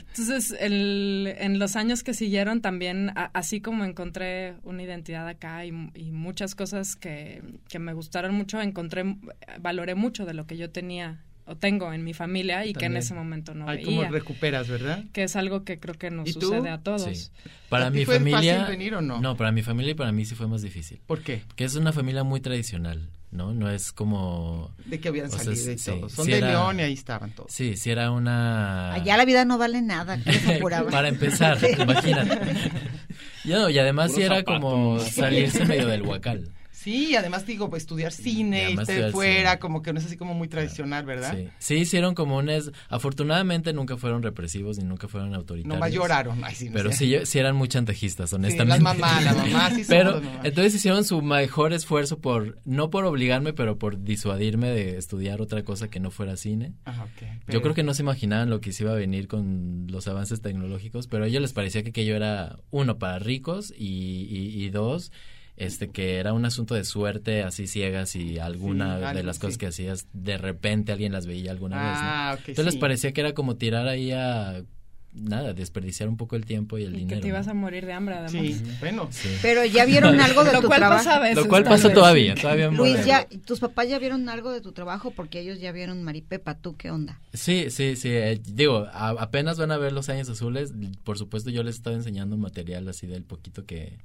[0.09, 5.64] Entonces, el- en los años que siguieron también, a- así como encontré una identidad acá
[5.66, 9.16] y, y muchas cosas que, que me gustaron mucho, encontré,
[9.61, 12.96] valoré mucho de lo que yo tenía o tengo en mi familia y que en
[12.96, 14.10] ese momento no Ay, cómo veía.
[14.12, 15.04] recuperas, ¿verdad?
[15.12, 16.42] Que es algo que creo que nos ¿Y tú?
[16.42, 17.02] sucede a todos.
[17.02, 17.28] Sí.
[17.68, 18.60] Para ¿A mi fue familia.
[18.60, 19.36] fácil venir o no?
[19.36, 21.00] para mi familia y para mí sí fue más difícil.
[21.06, 21.42] ¿Por qué?
[21.56, 23.52] Que es una familia muy tradicional, ¿no?
[23.52, 24.72] No es como.
[24.86, 26.08] De que habían o sea, salido y sí, todo.
[26.08, 27.52] Son sí de era- León y ahí estaban todos.
[27.52, 28.92] Sí, sí era una.
[28.94, 30.18] Allá la vida no vale nada.
[30.90, 32.38] Para empezar, imagínate.
[33.44, 36.48] Yo, y además sí era como salirse medio del huacal.
[36.83, 39.59] Sí, además digo, pues, estudiar cine, irte fuera, cine.
[39.61, 41.37] como que no es así como muy tradicional, ¿verdad?
[41.37, 42.71] Sí, sí hicieron comunes.
[42.88, 45.75] Afortunadamente nunca fueron represivos ni nunca fueron autoritarios.
[45.75, 46.43] Nomás lloraron.
[46.43, 46.97] Ay, sí, no Pero sé.
[46.99, 48.69] sí, yo- sí eran muy chantajistas, honestamente.
[48.69, 53.05] las mamás, las mamás sí somos Pero entonces hicieron su mejor esfuerzo por, no por
[53.05, 56.73] obligarme, pero por disuadirme de estudiar otra cosa que no fuera cine.
[56.87, 57.21] Ajá, ok.
[57.21, 60.09] Yo Pero- creo que no se imaginaban lo que se iba a venir con los
[60.09, 64.64] avances tecnológicos, pero a ellos les parecía que aquello era, uno, para ricos y, y-
[64.64, 65.12] y dos,
[65.61, 69.55] este que era un asunto de suerte así ciegas y alguna Sí, de las cosas
[69.55, 69.59] sí.
[69.61, 72.01] que hacías de repente alguien las veía alguna Ah, vez.
[72.03, 72.42] ¿no?
[72.42, 74.62] ok, Entonces les parecía que era como tirar ahí a
[75.12, 77.16] nada, desperdiciar un poco el tiempo y el Y dinero.
[77.16, 77.51] que te ibas ¿no?
[77.51, 78.31] a morir de hambre, además.
[78.31, 79.09] Sí, bueno.
[79.11, 79.29] Sí.
[79.42, 81.05] Pero ya vieron algo de Lo tu cual trabajo.
[81.05, 81.94] pasa a veces, Lo cual pasa vez.
[81.96, 85.73] todavía, todavía Luis, ya, tus papás ya vieron algo de tu trabajo porque ellos ya
[85.73, 86.55] vieron Maripepa.
[86.59, 87.20] ¿Tú qué onda?
[87.35, 88.09] Sí, sí, sí.
[88.11, 90.73] eh, digo, a- apenas van a ver Los Años Azules.
[91.03, 93.99] Por supuesto, yo les estaba enseñando material así del poquito que,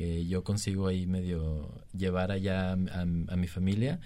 [0.00, 4.00] que yo consigo ahí medio llevar allá a, a- a mi familia.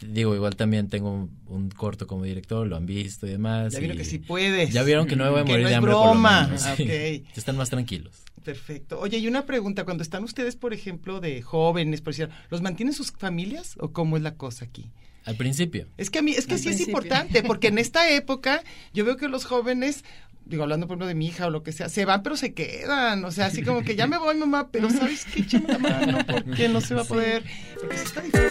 [0.00, 3.74] Digo, igual también tengo un, un corto como director, lo han visto y demás.
[3.74, 4.72] Ya vieron y que sí puedes.
[4.72, 6.46] Ya vieron que no me voy a morir no de es hambre por lo broma.
[6.46, 7.24] menos, Ah, sí.
[7.36, 8.22] están más tranquilos.
[8.42, 8.98] Perfecto.
[9.00, 12.94] Oye, y una pregunta, cuando están ustedes, por ejemplo, de jóvenes, por decir, ¿los mantienen
[12.94, 14.90] sus familias o cómo es la cosa aquí?
[15.26, 15.86] Al principio.
[15.98, 18.62] Es que a mí, es que Al sí es importante, porque en esta época
[18.94, 20.04] yo veo que los jóvenes,
[20.46, 22.52] digo, hablando por ejemplo de mi hija o lo que sea, se van pero se
[22.54, 25.40] quedan, o sea, así como que ya me voy mamá, pero ¿sabes qué?
[25.40, 27.44] Échame la mano, porque no se va a poder,
[27.80, 28.50] porque sí está difícil.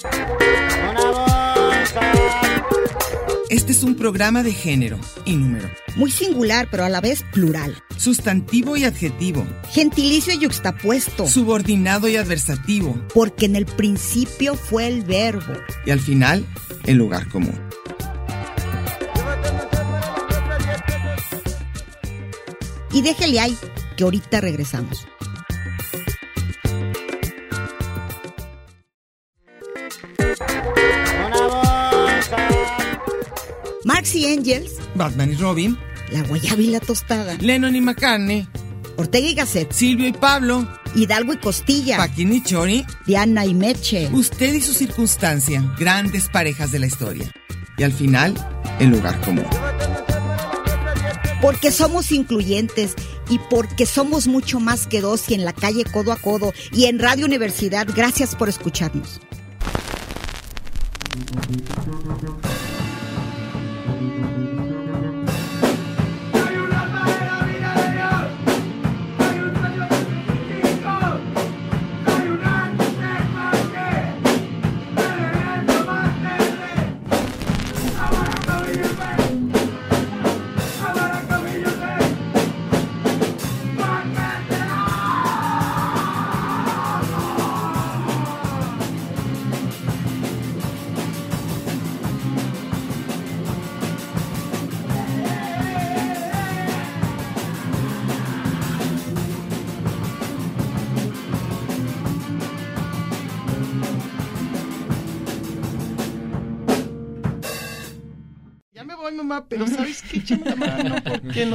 [3.50, 7.76] Este es un programa de género y número, Muy singular, pero a la vez plural.
[7.98, 11.28] sustantivo y adjetivo, Gentilicio y yuxtapuesto.
[11.28, 15.54] subordinado y adversativo, Porque en el principio fue el verbo.
[15.86, 16.44] y al final,
[16.86, 17.60] el lugar común.
[22.94, 23.58] Y déjele ahí,
[23.98, 25.08] que ahorita regresamos.
[33.84, 35.78] Marx y Engels, Batman y Robin,
[36.12, 38.48] La Guayaba y la Tostada, Lennon y McCartney,
[38.98, 44.10] Ortega y Gasset, Silvio y Pablo, Hidalgo y Costilla, Paquín y Chori, Diana y Meche.
[44.14, 47.32] usted y su circunstancia, grandes parejas de la historia.
[47.78, 48.36] Y al final,
[48.80, 49.48] el lugar común.
[51.44, 52.96] Porque somos incluyentes
[53.30, 56.86] y porque somos mucho más que dos y en la calle codo a codo y
[56.86, 57.86] en Radio Universidad.
[57.94, 59.20] Gracias por escucharnos.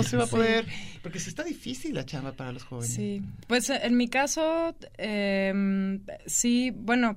[0.09, 0.67] Se va a poder,
[1.03, 2.91] porque sí está difícil la chamba para los jóvenes.
[2.95, 7.17] Sí, pues eh, en mi caso, eh, sí, bueno,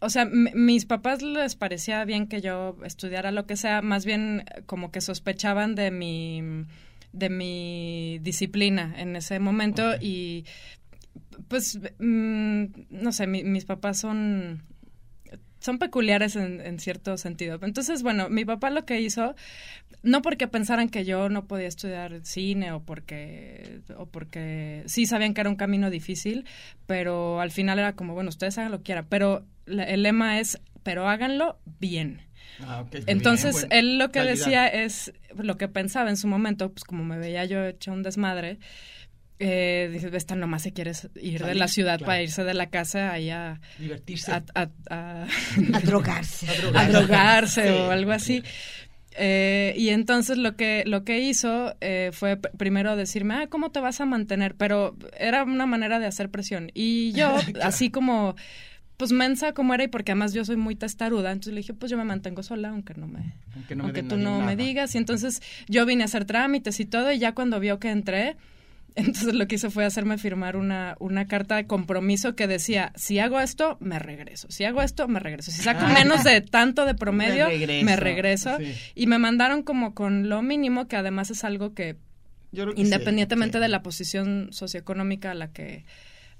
[0.00, 4.44] o sea, mis papás les parecía bien que yo estudiara lo que sea, más bien
[4.54, 6.42] eh, como que sospechaban de mi
[7.12, 10.44] de mi disciplina en ese momento y
[11.48, 14.62] pues mm, no sé, mi- mis papás son
[15.58, 17.58] son peculiares en, en cierto sentido.
[17.62, 19.34] Entonces, bueno, mi papá lo que hizo,
[20.02, 25.34] no porque pensaran que yo no podía estudiar cine o porque, o porque sí sabían
[25.34, 26.44] que era un camino difícil,
[26.86, 30.40] pero al final era como, bueno, ustedes hagan lo que quieran, pero la- el lema
[30.40, 32.22] es, pero háganlo bien.
[32.62, 34.34] Ah, Entonces, bien, bueno, él lo que calidad.
[34.36, 38.02] decía es, lo que pensaba en su momento, pues como me veía yo hecha un
[38.02, 38.58] desmadre,
[39.38, 42.06] eh, dice, esta nomás se quiere ir de la ciudad claro.
[42.06, 43.58] para irse de la casa ahí a...
[43.78, 44.32] Divertirse.
[44.32, 45.26] A, a- a-
[45.72, 46.46] A drogarse.
[46.74, 47.68] a drogarse Sí.
[47.72, 48.42] o algo así.
[49.16, 53.80] Eh, y entonces lo que lo que hizo eh, fue primero decirme, ah, ¿cómo te
[53.80, 54.54] vas a mantener?
[54.54, 56.70] Pero era una manera de hacer presión.
[56.74, 58.36] Y yo, así como,
[58.96, 61.90] pues mensa como era, y porque además yo soy muy testaruda, entonces le dije, pues
[61.90, 64.94] yo me mantengo sola, aunque no me, Aunque no aunque tú no me digas.
[64.94, 68.36] Y entonces yo vine a hacer trámites y todo, y ya cuando vio que entré,
[68.96, 73.18] entonces lo que hizo fue hacerme firmar una, una carta de compromiso que decía, si
[73.18, 74.48] hago esto, me regreso.
[74.50, 75.50] Si hago esto, me regreso.
[75.50, 75.92] Si saco Ah.
[75.92, 77.84] menos de tanto de promedio, Me regreso.
[77.86, 78.56] me regreso.
[78.58, 78.74] Sí.
[78.94, 81.96] Y me mandaron como con lo mínimo, que además es algo que
[82.52, 83.62] Yo creo que sí, independientemente sí.
[83.62, 85.84] de la posición socioeconómica a la que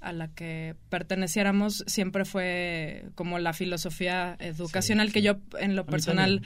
[0.03, 6.41] a la que perteneciéramos siempre fue como la filosofía educacional que yo en lo personal.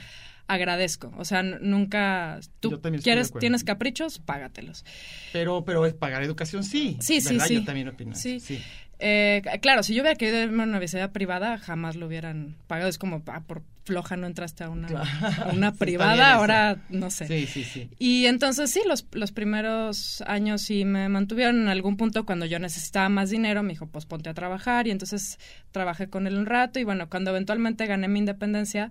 [0.48, 1.12] Agradezco.
[1.16, 4.84] O sea, nunca tú quieres tienes caprichos, págatelos.
[5.32, 6.96] Pero, pero es pagar educación sí.
[7.00, 7.46] Sí, sí, ¿verdad?
[7.46, 7.54] sí.
[7.56, 8.12] Yo también opino.
[8.12, 8.40] eso, Sí.
[8.40, 8.62] sí.
[8.98, 12.88] Eh, claro, si yo hubiera querido irme a una universidad privada, jamás lo hubieran pagado.
[12.88, 17.26] Es como, ah, por floja no entraste a una, a una privada, ahora no sé.
[17.26, 17.90] Sí, sí, sí.
[17.98, 21.60] Y entonces sí, los, los primeros años sí me mantuvieron.
[21.60, 24.86] En algún punto cuando yo necesitaba más dinero, me dijo, pues ponte a trabajar.
[24.86, 25.38] Y entonces
[25.72, 26.78] trabajé con él un rato.
[26.80, 28.90] Y bueno, cuando eventualmente gané mi independencia,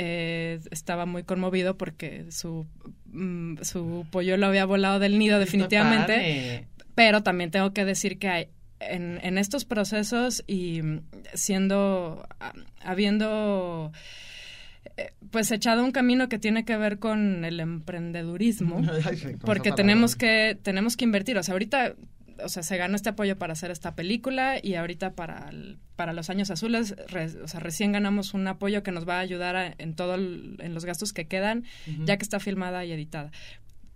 [0.00, 2.66] eh, estaba muy conmovido porque su,
[3.06, 6.12] mm, su polluelo había volado del nido definitivamente.
[6.12, 6.68] padre.
[6.94, 11.00] Pero también tengo que decir que hay, en, en estos procesos y mm,
[11.34, 13.90] siendo, ah, habiendo
[14.96, 18.80] eh, pues echado un camino que tiene que ver con el emprendedurismo,
[19.44, 21.38] porque tenemos que, tenemos que invertir.
[21.38, 21.96] O sea, ahorita,
[22.44, 26.12] o sea, se ganó este apoyo para hacer esta película y ahorita para, el- para
[26.12, 29.56] los años azules, re- o sea, recién ganamos un apoyo que nos va a ayudar
[29.56, 31.64] a- en todo el- en los gastos que quedan,
[32.04, 33.30] ya que está filmada y editada.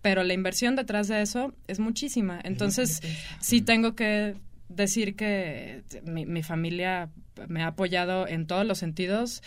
[0.03, 2.41] Pero la inversión detrás de eso es muchísima.
[2.43, 3.01] Entonces,
[3.41, 4.35] sí tengo que
[4.69, 7.09] decir que mi, mi familia
[7.47, 9.43] me ha apoyado en todos los sentidos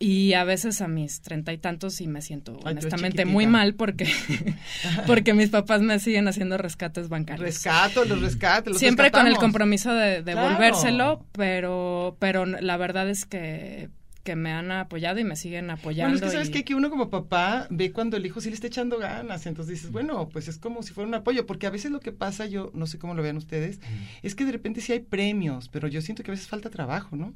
[0.00, 3.74] y a veces a mis treinta y tantos y me siento Ay, honestamente muy mal
[3.74, 4.06] porque
[5.06, 7.44] porque mis papás me siguen haciendo rescates bancarios.
[7.46, 10.40] Rescato, los rescates, los Siempre con el compromiso de Claro.
[10.40, 13.88] devolvérselo, pero pero la verdad es que
[14.28, 16.12] que me han apoyado y me siguen apoyando.
[16.12, 16.64] Bueno, es que sabes y- qué?
[16.64, 19.90] que uno como papá ve cuando el hijo sí le está echando ganas, entonces dices,
[19.90, 22.70] bueno, pues es como si fuera un apoyo, porque a veces lo que pasa, yo
[22.74, 23.80] no sé cómo lo vean ustedes,
[24.22, 27.16] es que de repente sí hay premios, pero yo siento que a veces falta trabajo,
[27.16, 27.32] ¿no?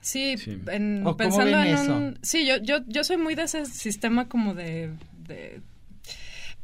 [0.00, 0.36] Sí,
[0.68, 1.96] en- ¿O cómo pensando ven en eso?
[1.96, 2.18] un...
[2.22, 4.90] Sí, yo, yo, yo soy muy de ese sistema como de...
[5.26, 5.60] de-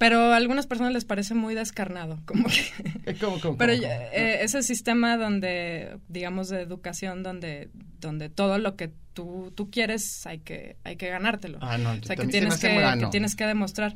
[0.03, 3.15] pero a algunas personas les parece muy descarnado, como que...
[3.21, 7.69] ¿Cómo, cómo, pero cómo, eh, ese sistema donde, digamos, de educación, donde,
[8.01, 11.59] donde todo lo que tú, tú quieres hay que, hay que ganártelo.
[11.61, 13.95] Ah, no, o sea, que se tienes hace que, que tienes que demostrar.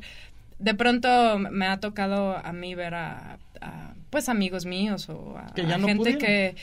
[0.59, 5.53] De pronto me ha tocado a mí ver a, a, pues amigos míos o a,
[5.55, 6.21] Que ya a no gente pudieron.
[6.21, 6.55] que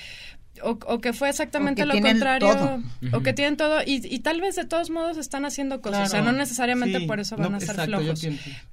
[0.63, 2.83] o, o que fue exactamente que lo contrario todo.
[3.13, 6.11] o que tienen todo y, y tal vez de todos modos están haciendo cosas, o
[6.11, 8.27] sea, no necesariamente sí, por eso van no, a ser exacto, flojos.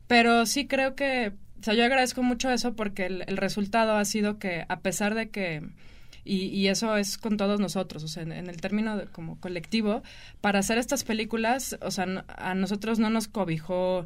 [0.08, 4.06] Pero sí creo que, o sea, yo agradezco mucho eso porque el, el resultado ha
[4.06, 5.64] sido que a pesar de que
[6.24, 9.40] y, y eso es con todos nosotros, o sea, en, en el término de, como
[9.40, 10.04] colectivo,
[10.40, 14.06] para hacer estas películas, o sea, no- a nosotros no nos cobijó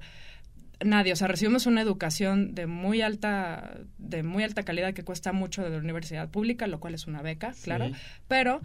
[0.84, 5.32] nadie, o sea, recibimos una educación de muy alta, de muy alta calidad que cuesta
[5.34, 7.90] mucho de la universidad pública, lo cual es una beca, claro,
[8.28, 8.62] pero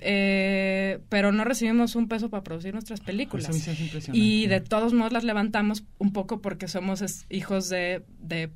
[0.00, 3.48] eh, pero no recibimos un peso para producir nuestras películas.
[3.48, 4.18] Eso hace impresionante.
[4.18, 8.50] Y de todos modos las levantamos un poco porque somos es- hijos de, de,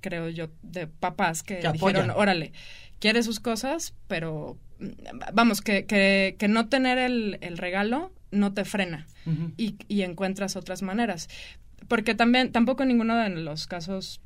[0.00, 2.10] creo yo, de papás que, Que dijeron, apoyan.
[2.16, 2.52] órale,
[3.00, 4.58] quiere sus cosas, pero
[5.34, 9.06] vamos, que, que, que no tener el, el regalo no te frena
[9.56, 11.28] y, y encuentras otras maneras.
[11.90, 14.20] Porque también, tampoco ninguno de los casos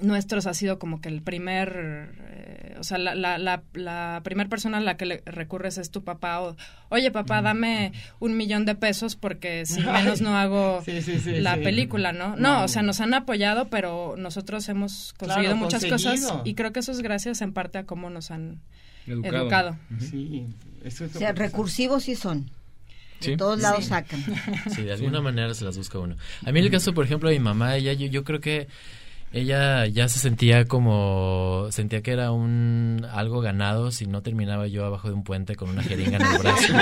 [0.00, 4.48] nuestros ha sido como que el primer, eh, o sea, la, la, la, la primera
[4.48, 6.56] persona a la que le recurres es tu papá o,
[6.88, 11.40] oye papá, dame un millón de pesos porque si menos no hago sí, sí, sí,
[11.40, 11.62] la sí.
[11.62, 12.30] película, ¿no?
[12.36, 12.58] No.
[12.58, 16.28] No, o sea, nos han apoyado, pero nosotros hemos conseguido Claro, muchas conseguido.
[16.30, 18.60] cosas y creo que eso es gracias en parte a cómo nos han
[19.06, 19.36] Educado.
[19.36, 19.76] educado.
[20.00, 20.46] Sí,
[20.84, 22.50] eso es O sea, recursivos sí son.
[23.20, 23.36] De Sí.
[23.36, 23.90] todos lados Sí.
[23.90, 24.24] sacan.
[24.74, 26.16] Sí, de alguna manera se las busca uno.
[26.44, 28.68] A mí en el caso, por ejemplo, de mi mamá, ella, yo, yo creo que
[29.32, 34.84] ella ya se sentía como, sentía que era un algo ganado si no terminaba yo
[34.86, 36.72] abajo de un puente con una jeringa en el brazo.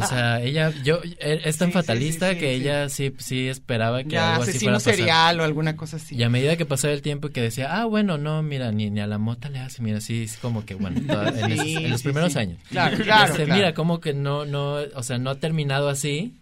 [0.00, 2.62] o sea, ella, yo, e- es tan Sí, fatalista sí, sí, que sí.
[2.62, 4.94] ella sí, sí esperaba que Ya, algo así fuera a pasar.
[4.94, 6.14] serial o alguna cosa así.
[6.16, 8.90] Y a medida que pasaba el tiempo y que decía, ah, bueno, no, mira, ni,
[8.90, 11.74] ni a la mota le hace, mira, sí, es como que, bueno, toda- en, Sí,
[11.74, 12.38] esos- en los sí, primeros sí.
[12.38, 12.58] años.
[12.70, 13.58] Claro, claro, Este, claro.
[13.58, 16.34] Mira, como que no, no, o sea, no ha terminado así,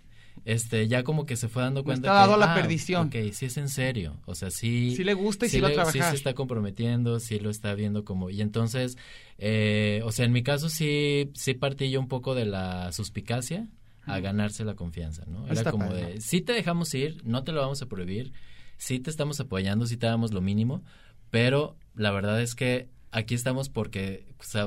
[0.52, 3.06] este, ya como que se fue dando cuenta está dado que, la ah, perdición.
[3.08, 4.94] Ok, sí es en serio, o sea, sí.
[4.96, 6.02] Sí le gusta y sí va a le- trabajar.
[6.04, 8.96] Sí se está comprometiendo, sí lo está viendo como, y entonces,
[9.38, 13.68] eh, o sea, en mi caso sí, sí partí yo un poco de la suspicacia
[14.06, 15.44] a ganarse la confianza, ¿no?
[15.44, 16.14] Era Está como padre.
[16.14, 18.32] de, sí te dejamos ir, no te lo vamos a prohibir,
[18.76, 20.82] sí te estamos apoyando, sí te damos lo mínimo,
[21.30, 24.66] pero la verdad es que aquí estamos porque, o sea,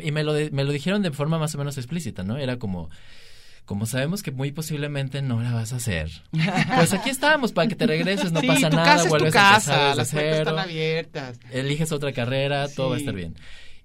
[0.00, 2.38] y me lo, de- me lo dijeron de forma más o menos explícita, ¿no?
[2.38, 2.88] Era como,
[3.64, 6.10] como sabemos que muy posiblemente no la vas a hacer,
[6.76, 9.08] pues aquí estamos para que te regreses, no Sí, pasa tu nada, casa es tu
[9.10, 11.40] vuelves a casa, las puertas están abiertas.
[11.50, 13.34] eliges otra carrera, todo va a estar bien.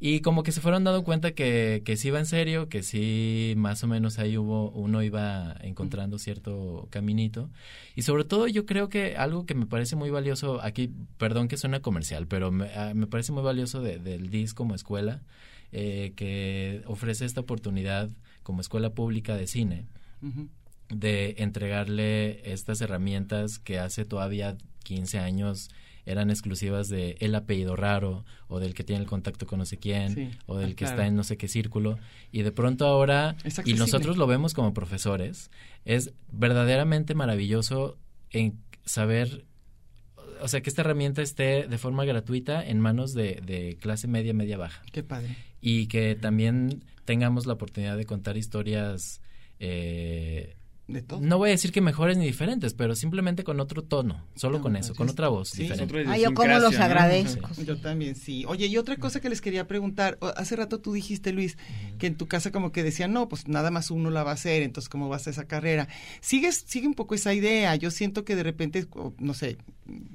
[0.02, 3.54] Y como que se fueron dando cuenta que, que sí iba en serio, que sí
[3.58, 7.50] más o menos ahí hubo, uno iba encontrando cierto caminito.
[7.96, 11.58] Y sobre todo yo creo que algo que me parece muy valioso, aquí, perdón que
[11.58, 15.22] suena comercial, pero me, ah, me parece muy valioso de, del DIS como escuela,
[15.74, 18.10] eh, que ofrece esta oportunidad
[18.50, 19.86] como escuela pública de cine.
[20.90, 25.70] de entregarle estas herramientas que hace todavía 15 años
[26.08, 29.78] eran exclusivas de el apellido raro o del que tiene el contacto con no sé
[29.78, 30.30] quién Sí.
[30.48, 30.94] o del Ah, que claro.
[30.96, 32.00] está en no sé qué círculo
[32.32, 33.36] y de pronto ahora
[33.66, 35.52] y nosotros lo vemos como profesores
[35.86, 38.00] es verdaderamente maravilloso
[38.32, 39.46] en saber
[40.42, 44.34] o sea que esta herramienta esté de forma gratuita en manos de, de clase media
[44.34, 45.36] media baja Qué padre.
[45.62, 49.20] y que también tengamos la oportunidad de contar historias
[49.60, 50.56] eh,
[50.88, 51.20] De todo.
[51.22, 54.62] no voy a decir que mejores ni diferentes, pero simplemente con otro tono, solo No,
[54.64, 56.04] con eso, con otra voz Sí, diferente.
[56.08, 57.50] Ay, yo cómo los agradezco.
[57.66, 58.46] Yo también, sí.
[58.48, 61.58] Oye, y otra cosa que les quería preguntar, hace rato tú dijiste, Luis,
[61.98, 64.36] que en tu casa como que decían, no, pues nada más uno la va a
[64.36, 65.88] hacer, entonces ¿cómo vas a esa carrera?
[66.22, 68.86] Sigues, sigue un poco esa idea, yo siento que de repente,
[69.18, 69.58] no sé,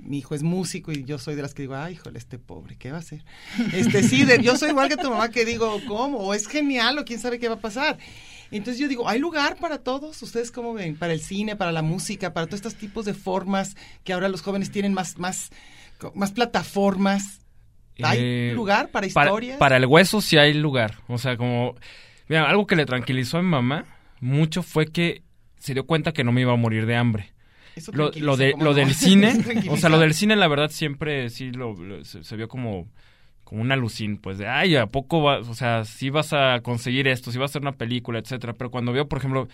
[0.04, 2.76] mi hijo es músico y yo soy de las que digo, ay, híjole, este pobre,
[2.76, 3.24] ¿qué va a hacer?
[3.72, 6.18] Este, sí, de- yo soy igual que tu mamá que digo, ¿cómo?
[6.18, 7.98] O es genial, o quién sabe qué va a pasar.
[8.50, 10.22] Entonces yo digo, ¿hay lugar para todos?
[10.22, 10.96] ¿Ustedes cómo ven?
[10.96, 14.42] Para el cine, para la música, para todos estos tipos de formas que ahora los
[14.42, 15.50] jóvenes tienen más, más,
[16.14, 17.40] más plataformas.
[18.02, 19.58] ¿Hay Eh, lugar para Para, historias?
[19.58, 20.98] para el hueso sí hay lugar.
[21.08, 21.74] O sea, como...
[22.28, 23.84] Mira, algo que le tranquilizó a mi mamá
[24.20, 25.22] mucho fue que
[25.58, 27.33] se dio cuenta que no me iba a morir de hambre.
[27.92, 28.76] Lo, lo, de, ¿cómo lo no?
[28.76, 29.32] del cine,
[29.70, 32.88] o sea, lo del cine la verdad siempre sí lo, lo- se, se vio como,
[33.44, 37.08] como una alucin, pues de, ay, ¿a poco vas, o sea, sí vas a conseguir
[37.08, 38.54] esto, sí vas a hacer una película, etcétera?
[38.54, 39.48] Pero cuando veo, por ejemplo,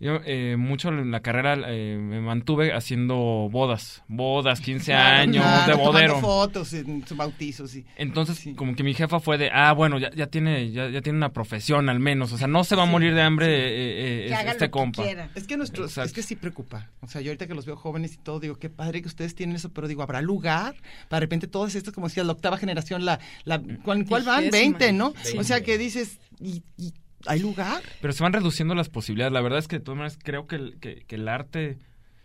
[0.00, 5.44] yo eh, mucho en la carrera eh, me mantuve haciendo bodas, bodas, 15 Claro, años,
[5.44, 6.20] claro, de bodero.
[6.20, 7.84] fotos en su bautizo, sí.
[7.96, 11.16] Entonces, como que mi jefa fue de, ah, bueno, ya, ya tiene ya, ya tiene
[11.18, 14.26] una profesión al menos, o sea, no se va a morir de hambre eh, eh,
[14.28, 15.02] Que es- haga este lo que compa.
[15.02, 15.30] quiera.
[15.34, 16.06] Es que nuestro, Exacto.
[16.06, 16.90] es que sí preocupa.
[17.00, 19.34] O sea, yo ahorita que los veo jóvenes y todo, digo, qué padre que ustedes
[19.34, 20.76] tienen eso, pero digo, ¿habrá lugar?
[21.08, 24.44] Para de repente todas estas, como decía, la octava generación, la, la ¿cuál, cuál van?
[24.44, 24.78] Vigésima.
[24.78, 25.12] 20, ¿no?
[25.38, 26.92] O sea, que dices, ¿y, y
[27.26, 27.82] hay lugar?
[28.00, 29.32] Pero se van reduciendo las posibilidades.
[29.32, 31.78] La verdad es que de todas maneras creo que el, que, que el arte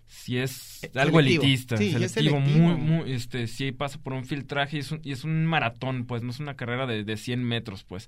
[0.05, 1.43] sí es Eh, algo selectivo.
[1.43, 2.59] elitista, Sí, es selectivo, selectivo.
[2.59, 6.05] muy, muy, este, sí pasa por un filtraje y es un, y es un maratón,
[6.05, 8.07] pues, no es una carrera de, de 100 metros, pues.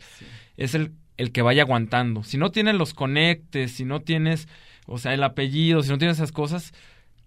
[0.57, 2.23] Es el, el que vaya aguantando.
[2.23, 4.47] Si no tienes los conectes, si no tienes,
[4.85, 6.73] o sea, el apellido, si no tienes esas cosas,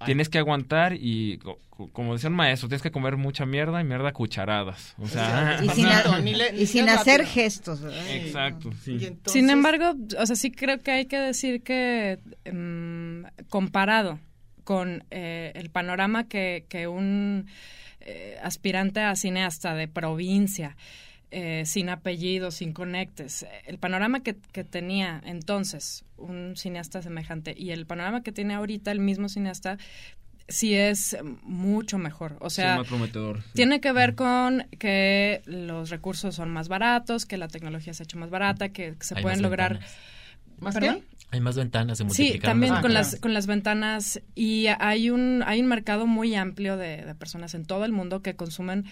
[0.06, 3.80] tienes que aguantar y, co- co- como decía un maestro, tienes que comer mucha mierda
[3.80, 4.94] y mierda a cucharadas.
[4.98, 7.80] O sea, Y sin, Exacto, ni le- y sin hacer gestos.
[7.82, 8.14] ¿verdad?
[8.16, 8.98] Exacto, sí.
[9.26, 12.18] Sin embargo, o sea, sí creo que hay que decir que
[12.52, 14.18] mm, comparado
[14.64, 17.46] con eh, el panorama que, que un
[18.00, 20.76] eh, aspirante a cineasta de provincia,
[21.30, 27.70] eh, sin apellido, sin conectes, el panorama que, que tenía entonces un cineasta semejante y
[27.70, 29.78] el panorama que tiene ahorita el mismo cineasta,
[30.48, 32.36] sí es mucho mejor.
[32.40, 33.42] O sí, sea, más prometedor.
[33.42, 33.48] sí.
[33.54, 38.04] tiene que ver con que los recursos son más baratos, que la tecnología se ha
[38.04, 39.72] hecho más barata, que se Hay pueden más lograr.
[39.74, 39.96] ventanas.
[40.60, 41.04] ¿Más ¿Perdón?
[41.30, 45.10] Hay más ventanas, se Sí, multiplicaron también las con las con las ventanas y hay
[45.10, 48.86] un hay un mercado muy amplio de, de personas en todo el mundo que consumen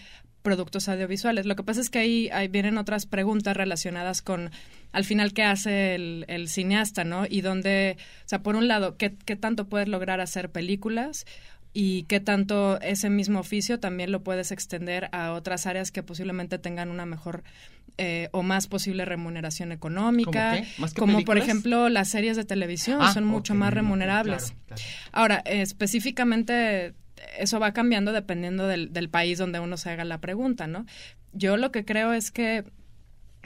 [0.46, 1.44] productos audiovisuales.
[1.44, 4.52] Lo que pasa es que ahí, ahí vienen otras preguntas relacionadas con
[4.92, 7.24] al final qué hace el, el cineasta, ¿no?
[7.28, 11.26] Y dónde, o sea, por un lado, qué, qué tanto puedes lograr hacer películas
[11.72, 16.60] y qué tanto ese mismo oficio también lo puedes extender a otras áreas que posiblemente
[16.60, 17.42] tengan una mejor
[17.98, 20.62] eh, o más posible remuneración económica.
[20.78, 24.52] ¿Más que como por ejemplo las series de televisión Ah, son mucho más remunerables.
[24.52, 24.82] claro, claro.
[25.10, 26.94] Ahora, eh, específicamente
[27.38, 30.86] eso va cambiando dependiendo del, país donde uno se haga la pregunta, ¿no?
[31.32, 32.64] Yo lo que creo es que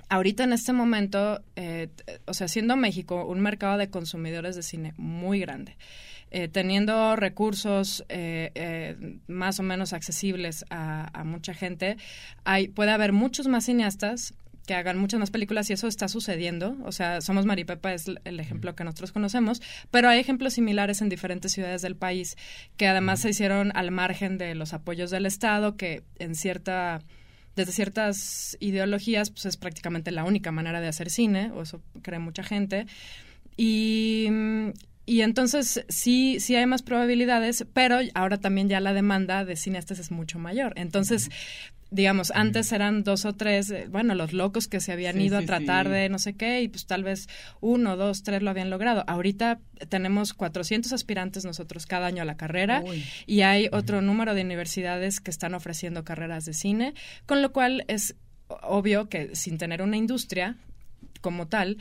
[0.09, 1.89] ahorita en este momento, eh,
[2.27, 5.77] o sea, siendo México un mercado de consumidores de cine muy grande,
[6.33, 11.97] eh, teniendo recursos eh, eh, más o menos accesibles a, a mucha gente,
[12.45, 14.35] hay, puede haber muchos más cineastas
[14.67, 16.77] que hagan muchas más películas y eso está sucediendo.
[16.85, 21.09] O sea, Somos Maripepa es el- ejemplo que nosotros conocemos, pero hay ejemplos similares en
[21.09, 22.37] diferentes ciudades del país
[22.77, 27.01] que además se hicieron al margen de los apoyos del Estado, que en cierta
[27.57, 32.21] desde ciertas ideologías, pues es prácticamente la única manera de hacer cine, o eso cree
[32.21, 32.87] mucha gente.
[33.57, 34.29] Y,
[35.05, 39.99] y entonces sí, sí hay más probabilidades, pero ahora también ya la demanda de cineastas
[39.99, 40.73] es mucho mayor.
[40.77, 41.29] Entonces,
[41.91, 45.39] digamos, antes eran dos o tres, eh, bueno, los locos que se habían Sí, ido
[45.39, 45.93] sí, a tratar sí.
[45.93, 47.29] de no sé qué, y pues tal vez
[47.61, 49.05] uno, dos, tres lo habían logrado.
[49.07, 53.05] Ahorita tenemos 400 aspirantes nosotros cada año a la carrera Uy.
[53.27, 56.95] y hay otro número de universidades que están ofreciendo carreras de cine,
[57.27, 58.15] con lo cual es
[58.63, 60.57] obvio que sin tener una industria
[61.21, 61.79] como tal,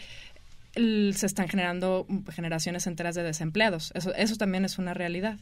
[0.75, 3.91] se están generando generaciones enteras de desempleados.
[3.95, 5.39] Eso, eso también es una realidad.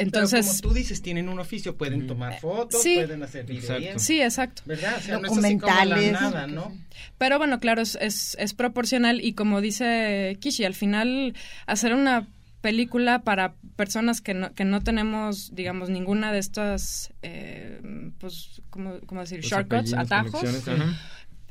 [0.00, 2.94] Entonces, Pero como tú dices, tienen un oficio, pueden tomar fotos, sí.
[2.96, 4.02] pueden hacer videos.
[4.02, 4.62] sí, exacto.
[4.66, 4.94] ¿Verdad?
[4.98, 6.12] O sea, no es así como la Documentales.
[6.12, 6.72] nada, ¿no?
[7.18, 11.34] Pero bueno, claro, es, es, es proporcional y como dice Kishi, al final
[11.66, 12.26] hacer una
[12.60, 17.80] película para personas que no, que no tenemos, digamos, ninguna de estas, eh,
[18.18, 19.38] pues, ¿cómo, cómo decir?
[19.38, 20.44] Los Shortcuts, atajos.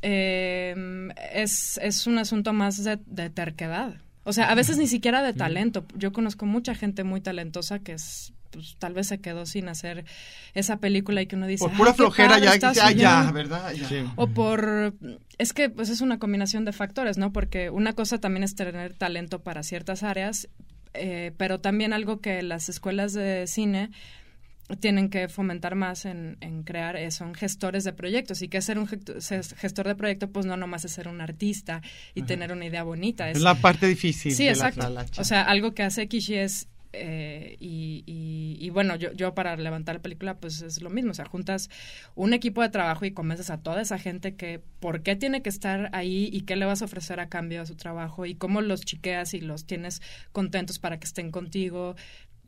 [0.02, 3.95] eh, es, es un asunto más de, de terquedad.
[4.24, 5.86] O sea, a veces ni siquiera de talento.
[5.95, 10.06] Yo conozco mucha gente muy talentosa que es, pues, tal vez se quedó sin hacer
[10.54, 11.64] esa película y que uno dice...
[11.64, 13.34] Por "Ay, pura flojera padre ya, ya, ya, guion".
[13.34, 13.74] ¿verdad?
[13.74, 13.88] Ya.
[13.88, 14.04] Sí.
[14.16, 14.93] O por...
[15.38, 17.32] Es que pues es una combinación de factores, ¿no?
[17.32, 20.50] Porque una cosa también es tener talento para ciertas áreas,
[20.93, 23.91] eh, pero también algo que las escuelas de cine
[24.80, 28.78] tienen que fomentar más en, en crear eh, son gestores de proyectos y que ser
[28.78, 31.82] un gestor de proyecto pues no nomás es ser un artista
[32.14, 35.41] y tener una idea bonita Es la parte difícil sí de exacto la o sea
[35.43, 40.02] algo que hace Kishi es eh, y, y- y bueno yo, yo para levantar la
[40.02, 41.70] película pues es lo mismo o sea juntas
[42.16, 45.50] un equipo de trabajo y convences a toda esa gente que por qué tiene que
[45.50, 48.62] estar ahí y qué le vas a ofrecer a cambio de su trabajo y cómo
[48.62, 51.96] los chiqueas y los tienes contentos para que estén contigo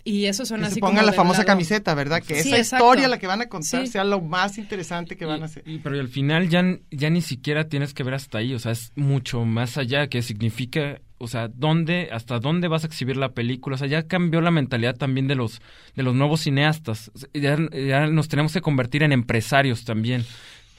[0.04, 2.22] y eso suena que así se ponga como la famosa lado- camiseta, ¿verdad?
[2.22, 2.86] Que Sí, esa exacto.
[2.86, 3.92] historia la que van a contar Sí.
[3.92, 5.64] sea lo más interesante que van a hacer.
[5.68, 8.60] Y, pero y al final ya, ya ni siquiera tienes que ver hasta ahí, o
[8.60, 13.18] sea, es mucho más allá, que significa, o sea, dónde, hasta dónde vas a exhibir
[13.18, 15.62] la película, o sea, ya cambió la mentalidad también de los,
[15.96, 20.26] de los nuevos cineastas, O sea, ya, ya nos tenemos que convertir en empresarios también.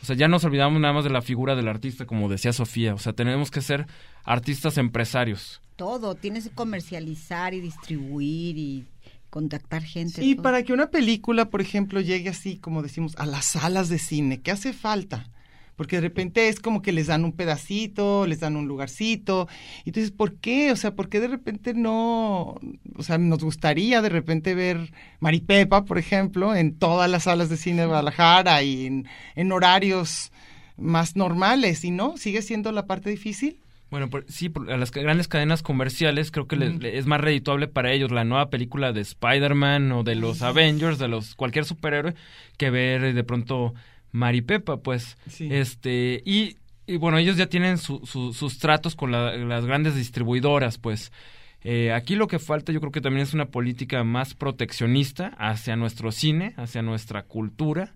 [0.02, 2.92] O sea, ya nos olvidamos nada más de la figura del artista, como decía Sofía,
[2.92, 3.86] o sea, tenemos que ser
[4.24, 5.60] artistas empresarios.
[5.76, 8.84] Todo, tienes que comercializar y distribuir y
[9.32, 10.22] contactar gente.
[10.22, 10.42] Y todo.
[10.42, 14.42] para que una película, por ejemplo, llegue así, como decimos, a las salas de cine,
[14.42, 15.30] ¿qué hace falta?
[15.74, 19.48] Porque de repente es como que les dan un pedacito, les dan un lugarcito.
[19.86, 20.70] Dices, ¿por qué?
[20.70, 22.60] O sea, ¿por qué de repente no?
[22.94, 27.56] O sea, nos gustaría de repente ver Maripepa, por ejemplo, en todas las salas de
[27.56, 30.30] cine de Guadalajara y en, en horarios
[30.76, 31.84] más normales.
[31.84, 32.18] ¿Y no?
[32.18, 33.62] ¿Sigue siendo la parte difícil?
[33.92, 36.80] Bueno, por- sí, por- a las grandes cadenas comerciales creo que le- Ujú.
[36.80, 40.98] le- es más redituable para ellos la nueva película de Spider-Man o de los Avengers,
[40.98, 42.14] de los cualquier superhéroe,
[42.56, 43.74] que ver eh, de pronto
[44.10, 45.18] Maripepa, pues.
[45.28, 45.46] Sí.
[45.52, 49.94] Este, y, y bueno, ellos ya tienen su- su- sus tratos con la- las grandes
[49.94, 51.12] distribuidoras, pues.
[51.62, 55.76] Eh, aquí lo que falta yo creo que también es una política más proteccionista hacia
[55.76, 57.92] nuestro cine, hacia nuestra cultura.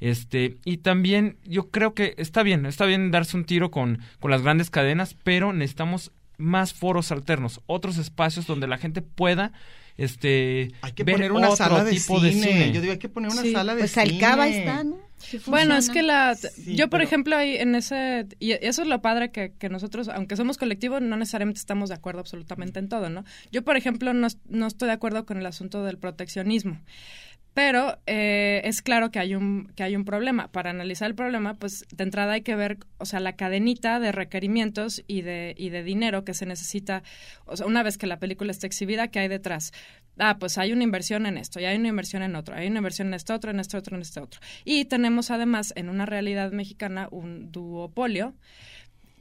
[0.00, 4.30] Este, y también yo creo que está bien, está bien darse un tiro con, con
[4.30, 9.52] las grandes cadenas, pero necesitamos más foros alternos, otros espacios donde la gente pueda
[9.98, 12.28] este Hay que ver poner una otro sala de tipo cine.
[12.34, 12.72] de cine.
[12.72, 13.52] Yo digo, hay que poner una Sí.
[13.52, 14.02] sala de Pues cine.
[14.04, 14.98] Alcaba está, ¿no?
[15.18, 16.34] Sí Bueno, es que la...
[16.34, 18.26] Sí, yo, por pero- ejemplo, ahí en ese...
[18.38, 21.96] Y eso es lo padre que, que nosotros, aunque somos colectivo, no necesariamente estamos de
[21.96, 23.26] acuerdo absolutamente en todo, ¿no?
[23.52, 26.80] Yo, por ejemplo, no, no estoy de acuerdo con el asunto del proteccionismo.
[27.52, 30.48] Pero eh, es claro que hay un que hay un problema.
[30.52, 34.12] Para analizar el problema, pues de entrada hay que ver, o sea, la cadenita de
[34.12, 37.02] requerimientos y de y de dinero que se necesita,
[37.46, 39.72] o sea, una vez que la película está exhibida, ¿qué hay detrás?
[40.18, 42.78] Ah, pues hay una inversión en esto, y hay una inversión en otro, hay una
[42.78, 44.40] inversión en este otro, en este otro, en este otro.
[44.64, 48.34] Y tenemos además en una realidad mexicana un duopolio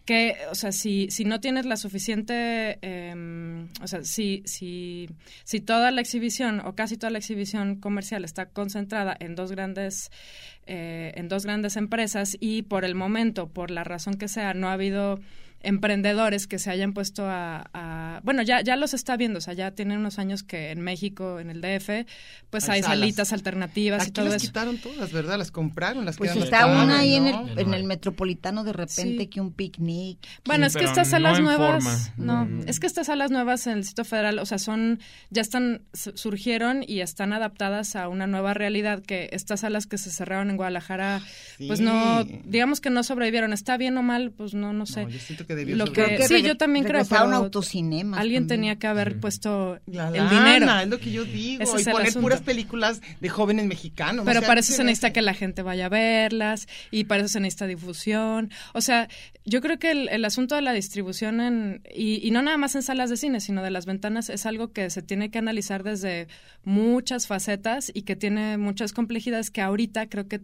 [0.09, 5.07] que, o sea, si, si no tienes la suficiente, eh, o sea, si, si,
[5.43, 10.09] si toda la exhibición o casi toda la exhibición comercial está concentrada en dos grandes,
[10.65, 14.69] eh, en dos grandes empresas y por el momento, por la razón que sea, no
[14.69, 15.19] ha habido
[15.61, 19.53] emprendedores que se hayan puesto a, a- bueno ya ya los está viendo o sea
[19.53, 22.05] ya tienen unos años que en México en el DF
[22.49, 22.99] pues Hay hay, salas.
[22.99, 25.37] salitas alternativas y todo las eso quitaron todas, ¿verdad?
[25.37, 27.47] Las compraron, las Pues está una ahí en ¿no?
[27.49, 29.27] el, en el metropolitano de repente Sí.
[29.27, 30.17] que un picnic.
[30.45, 32.13] Bueno, Sí, es que estas no salas en nuevas, forma.
[32.17, 32.67] no, Mm.
[32.67, 34.99] es que estas salas nuevas en el Distrito Federal, o sea, son,
[35.29, 39.97] ya están, su- surgieron y están adaptadas a una nueva realidad que estas salas que
[39.97, 41.21] se cerraron en Guadalajara,
[41.67, 43.53] pues no, digamos que no sobrevivieron.
[43.53, 44.31] ¿Está bien o mal?
[44.31, 45.03] Pues no, no sé.
[45.03, 45.09] No,
[45.49, 48.59] que debió Lo que, que sí, yo también creo, pero autocinemas alguien también.
[48.59, 50.79] tenía que haber puesto La el lana, dinero.
[50.81, 51.63] es lo que yo digo.
[51.63, 52.21] Ese y poner asunto.
[52.21, 54.25] puras películas de jóvenes mexicanos.
[54.25, 55.13] Pero o sea, para ¿qué eso se necesita hace?
[55.13, 58.51] que la gente vaya a verlas y para eso se necesita difusión.
[58.75, 59.09] O sea,
[59.43, 62.75] yo creo que el, el asunto de la distribución en, y, y no nada más
[62.75, 65.81] en salas de cine, sino de las ventanas, es algo que se tiene que analizar
[65.81, 66.27] desde
[66.63, 70.41] muchas facetas y que tiene muchas complejidades que ahorita creo que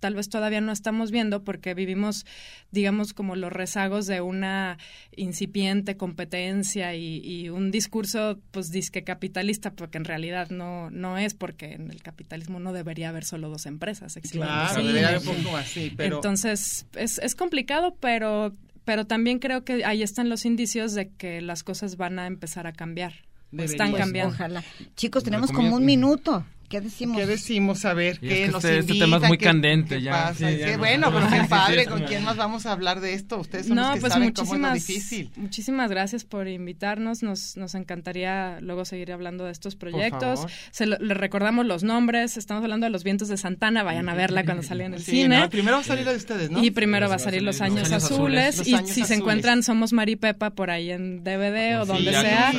[0.00, 2.26] tal vez todavía no estamos viendo porque vivimos,
[2.70, 4.78] digamos, como los rezagos de una
[5.16, 11.72] incipiente competencia y, un discurso, pues, disque capitalista, porque en realidad no, no es, porque
[11.72, 14.18] en el capitalismo no debería haber solo dos empresas.
[14.30, 16.16] Claro, debería haber poco así, pero...
[16.16, 18.54] Entonces, es, es complicado, pero
[18.84, 22.66] pero también creo que ahí están los indicios de que las cosas van a empezar
[22.66, 23.12] a cambiar.
[23.56, 24.34] Están cambiando.
[24.34, 24.64] Ojalá.
[24.96, 26.44] Chicos, tenemos como un minuto.
[26.70, 27.16] ¿Qué decimos?
[27.16, 27.84] ¿Qué decimos?
[27.84, 30.12] A ver, ¿qué nos este, este tema es muy ¿qué, candente qué ya.
[30.12, 30.48] Pasa?
[30.48, 33.40] Sí, bueno, pero qué padre, ¿con quién más vamos a hablar de esto?
[33.40, 35.30] Ustedes son no, los que pues saben muchísimas, cómo es difícil.
[35.34, 37.24] Muchísimas gracias por invitarnos.
[37.24, 40.46] Nos, nos encantaría luego seguir hablando de estos proyectos.
[40.70, 42.36] Se lo, le recordamos los nombres.
[42.36, 43.82] Estamos hablando de Los Vientos de Santana.
[43.82, 45.40] Vayan a verla cuando salga en el sí, cine.
[45.40, 46.62] No, primero va a salir la de ustedes, ¿no?
[46.62, 48.58] Y primero va a salir Los Años, Azules.
[48.58, 52.12] Los y si se encuentran Somos Mari Pepa por ahí en DVD o Sí, donde
[52.12, 52.52] ya sea,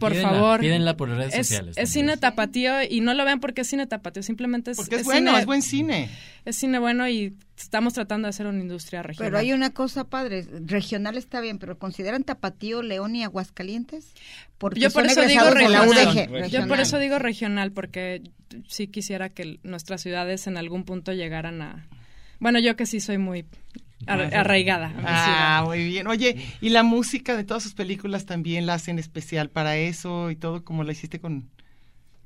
[0.00, 0.58] por favor.
[0.58, 3.86] pídenla por redes es, sociales Es cine tapatío y no lo vean porque es cine
[3.86, 4.22] tapatío.
[4.22, 6.08] Simplemente es, Porque es, bueno, cine- es buen cine.
[6.46, 9.30] es cine bueno y estamos tratando de hacer una industria regional.
[9.30, 14.14] Pero hay una cosa padre, regional está bien, pero ¿consideran Tapatío, León y Aguascalientes?
[14.56, 16.06] Porque yo por son eso digo egresados de la regional.
[16.08, 16.80] UDG, Yo por regional.
[16.80, 18.22] eso digo regional porque
[18.66, 21.86] sí quisiera que nuestras ciudades en algún punto llegaran a
[22.40, 23.44] bueno, yo que sí soy muy
[24.06, 24.92] ar- arraigada.
[25.04, 26.06] Ah, muy bien.
[26.06, 30.36] Oye, y la música de todas sus películas también la hacen especial para eso y
[30.36, 31.48] todo, como la hiciste con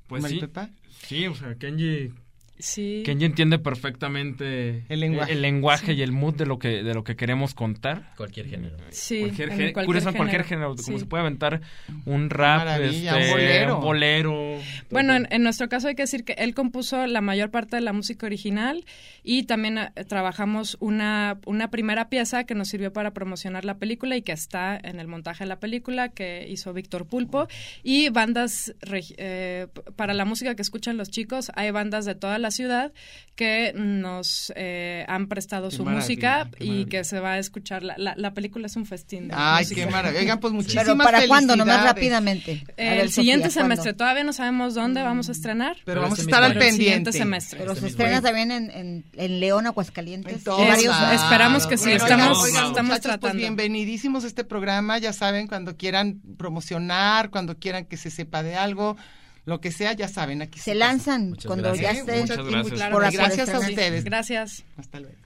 [0.09, 0.39] Pues sí.
[0.41, 0.71] Pepa.
[1.03, 2.13] Sí, o sea, Kenji,
[2.59, 3.03] Sí.
[3.05, 5.33] Kenji entiende perfectamente El lenguaje.
[5.33, 8.13] el lenguaje y el mood de lo que de lo que queremos contar.
[8.17, 8.77] Cualquier género.
[8.91, 11.61] Sí, Cualquier cualquier curioso en cualquier género, género, como se puede aventar
[12.05, 13.77] un rap, este, un bolero.
[13.77, 14.59] un bolero.
[14.91, 17.83] Bueno, en, en nuestro caso hay que decir que él compuso la mayor parte de
[17.83, 18.85] la música original
[19.23, 24.17] y también eh, trabajamos una, una primera pieza que nos sirvió para promocionar la película
[24.17, 27.47] y que está en el montaje de la película que hizo Víctor Pulpo
[27.83, 28.75] y bandas
[29.19, 32.93] eh, para la música que escuchan los chicos hay bandas de toda la ciudad
[33.37, 37.95] que nos eh, han prestado Qué su música y que se va a escuchar la,
[37.97, 39.85] la, la película es un festín de Ay, música.
[39.85, 40.21] qué maravilla.
[40.23, 41.55] Oigan, pues muchísimas Pero ¿para cuándo?
[41.55, 42.65] Nomás rápidamente.
[42.77, 43.75] A ver, el siguiente Sofía, ¿cuándo?
[43.77, 46.53] semestre todavía no sabemos dónde vamos a estrenar Pero Pero vamos a este estar al
[46.55, 47.13] Pero el siguiente pendiente.
[47.19, 47.59] semestre.
[47.61, 50.33] Pero Este se mismo estrena también en, en, en León, Aguascalientes.
[50.33, 51.23] En y todos varios- lados.
[51.23, 53.29] esperamos que sí, Bueno, estamos- oigan, estamos muchachos, tratando.
[53.29, 58.43] Pues bienvenidísimos a este programa, ya saben, cuando quieran promocionar, cuando quieran que se sepa
[58.43, 58.97] de algo,
[59.45, 60.79] lo que sea, ya saben, aquí Se pasa.
[60.87, 61.93] lanzan Muchas cuando gracias.
[61.93, 62.01] ya ¿Eh?
[62.01, 62.21] esté.
[62.21, 62.91] Muchas gracias.
[62.91, 64.05] Por- por gracias a ustedes.
[64.05, 64.65] Gracias.
[64.77, 65.17] Hasta luego.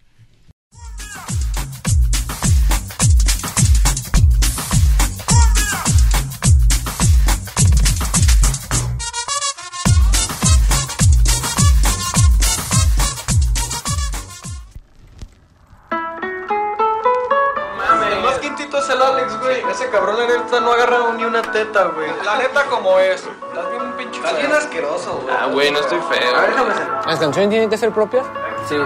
[17.78, 19.60] Mames, el más quintito es el Alex, güey.
[19.70, 22.08] Ese cabrón, la neta, no ha agarrado ni una teta, güey.
[22.24, 23.22] La neta, como es.
[23.22, 23.92] Estás bien
[24.24, 25.34] Estás bien asqueroso, güey.
[25.36, 26.36] Ah, güey, no estoy feo.
[26.36, 26.86] A ver, déjame hacer.
[27.06, 28.24] ¿Las canciones tienen que ser propias?
[28.68, 28.76] Sí.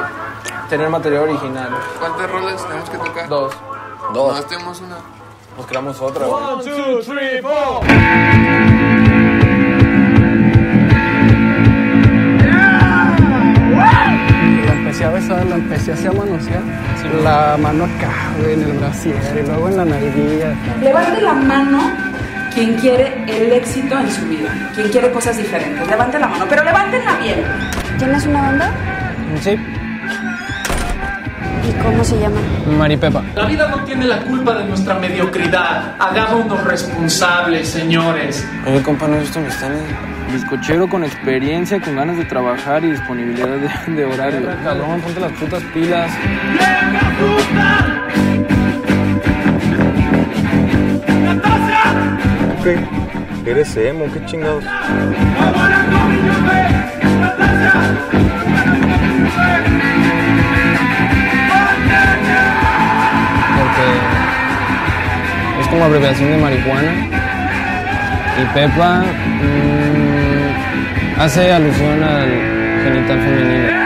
[0.71, 1.69] Tener material original.
[2.01, 3.29] ¿Cuántas rolas tenemos que tocar?
[3.29, 3.53] Dos.
[4.15, 4.47] Dos.
[4.47, 4.97] tenemos una.
[5.57, 6.27] Pues creamos otra.
[6.27, 6.43] güey.
[6.43, 7.85] One, two, three, four.
[14.65, 16.63] La empecé a besar, la empecé así a manosear.
[17.23, 20.55] La mano acá, güey, en el brasier y luego en la nalguilla.
[20.81, 22.06] Levante la mano
[22.57, 25.87] quien quiere el éxito en su vida, quien quiere cosas diferentes.
[25.87, 27.45] Levante la mano, pero levántenla bien.
[27.99, 28.73] ¿Tienes una banda?
[29.43, 29.59] Sí,
[31.69, 32.41] ¿Y cómo se llama?
[32.79, 33.23] Maripepa.
[33.35, 35.97] La vida no tiene la culpa de nuestra mediocridad.
[35.99, 38.47] Hagámonos responsables, señores.
[38.67, 39.83] Oye, compa, ¿no has visto mis tenis?
[40.33, 44.49] Bizcochero con experiencia, con ganas de trabajar y disponibilidad de, de horario.
[44.65, 46.11] Cabrón, ponte las putas pilas.
[52.67, 52.75] ¿Qué?
[53.49, 54.07] ¿Eres emo?
[54.13, 54.65] ¿Qué chingados?
[63.57, 63.87] Porque
[65.61, 66.93] es como abreviación de marihuana.
[68.43, 72.29] Y Pepa mm, hace alusión al
[72.83, 73.86] genital femenino.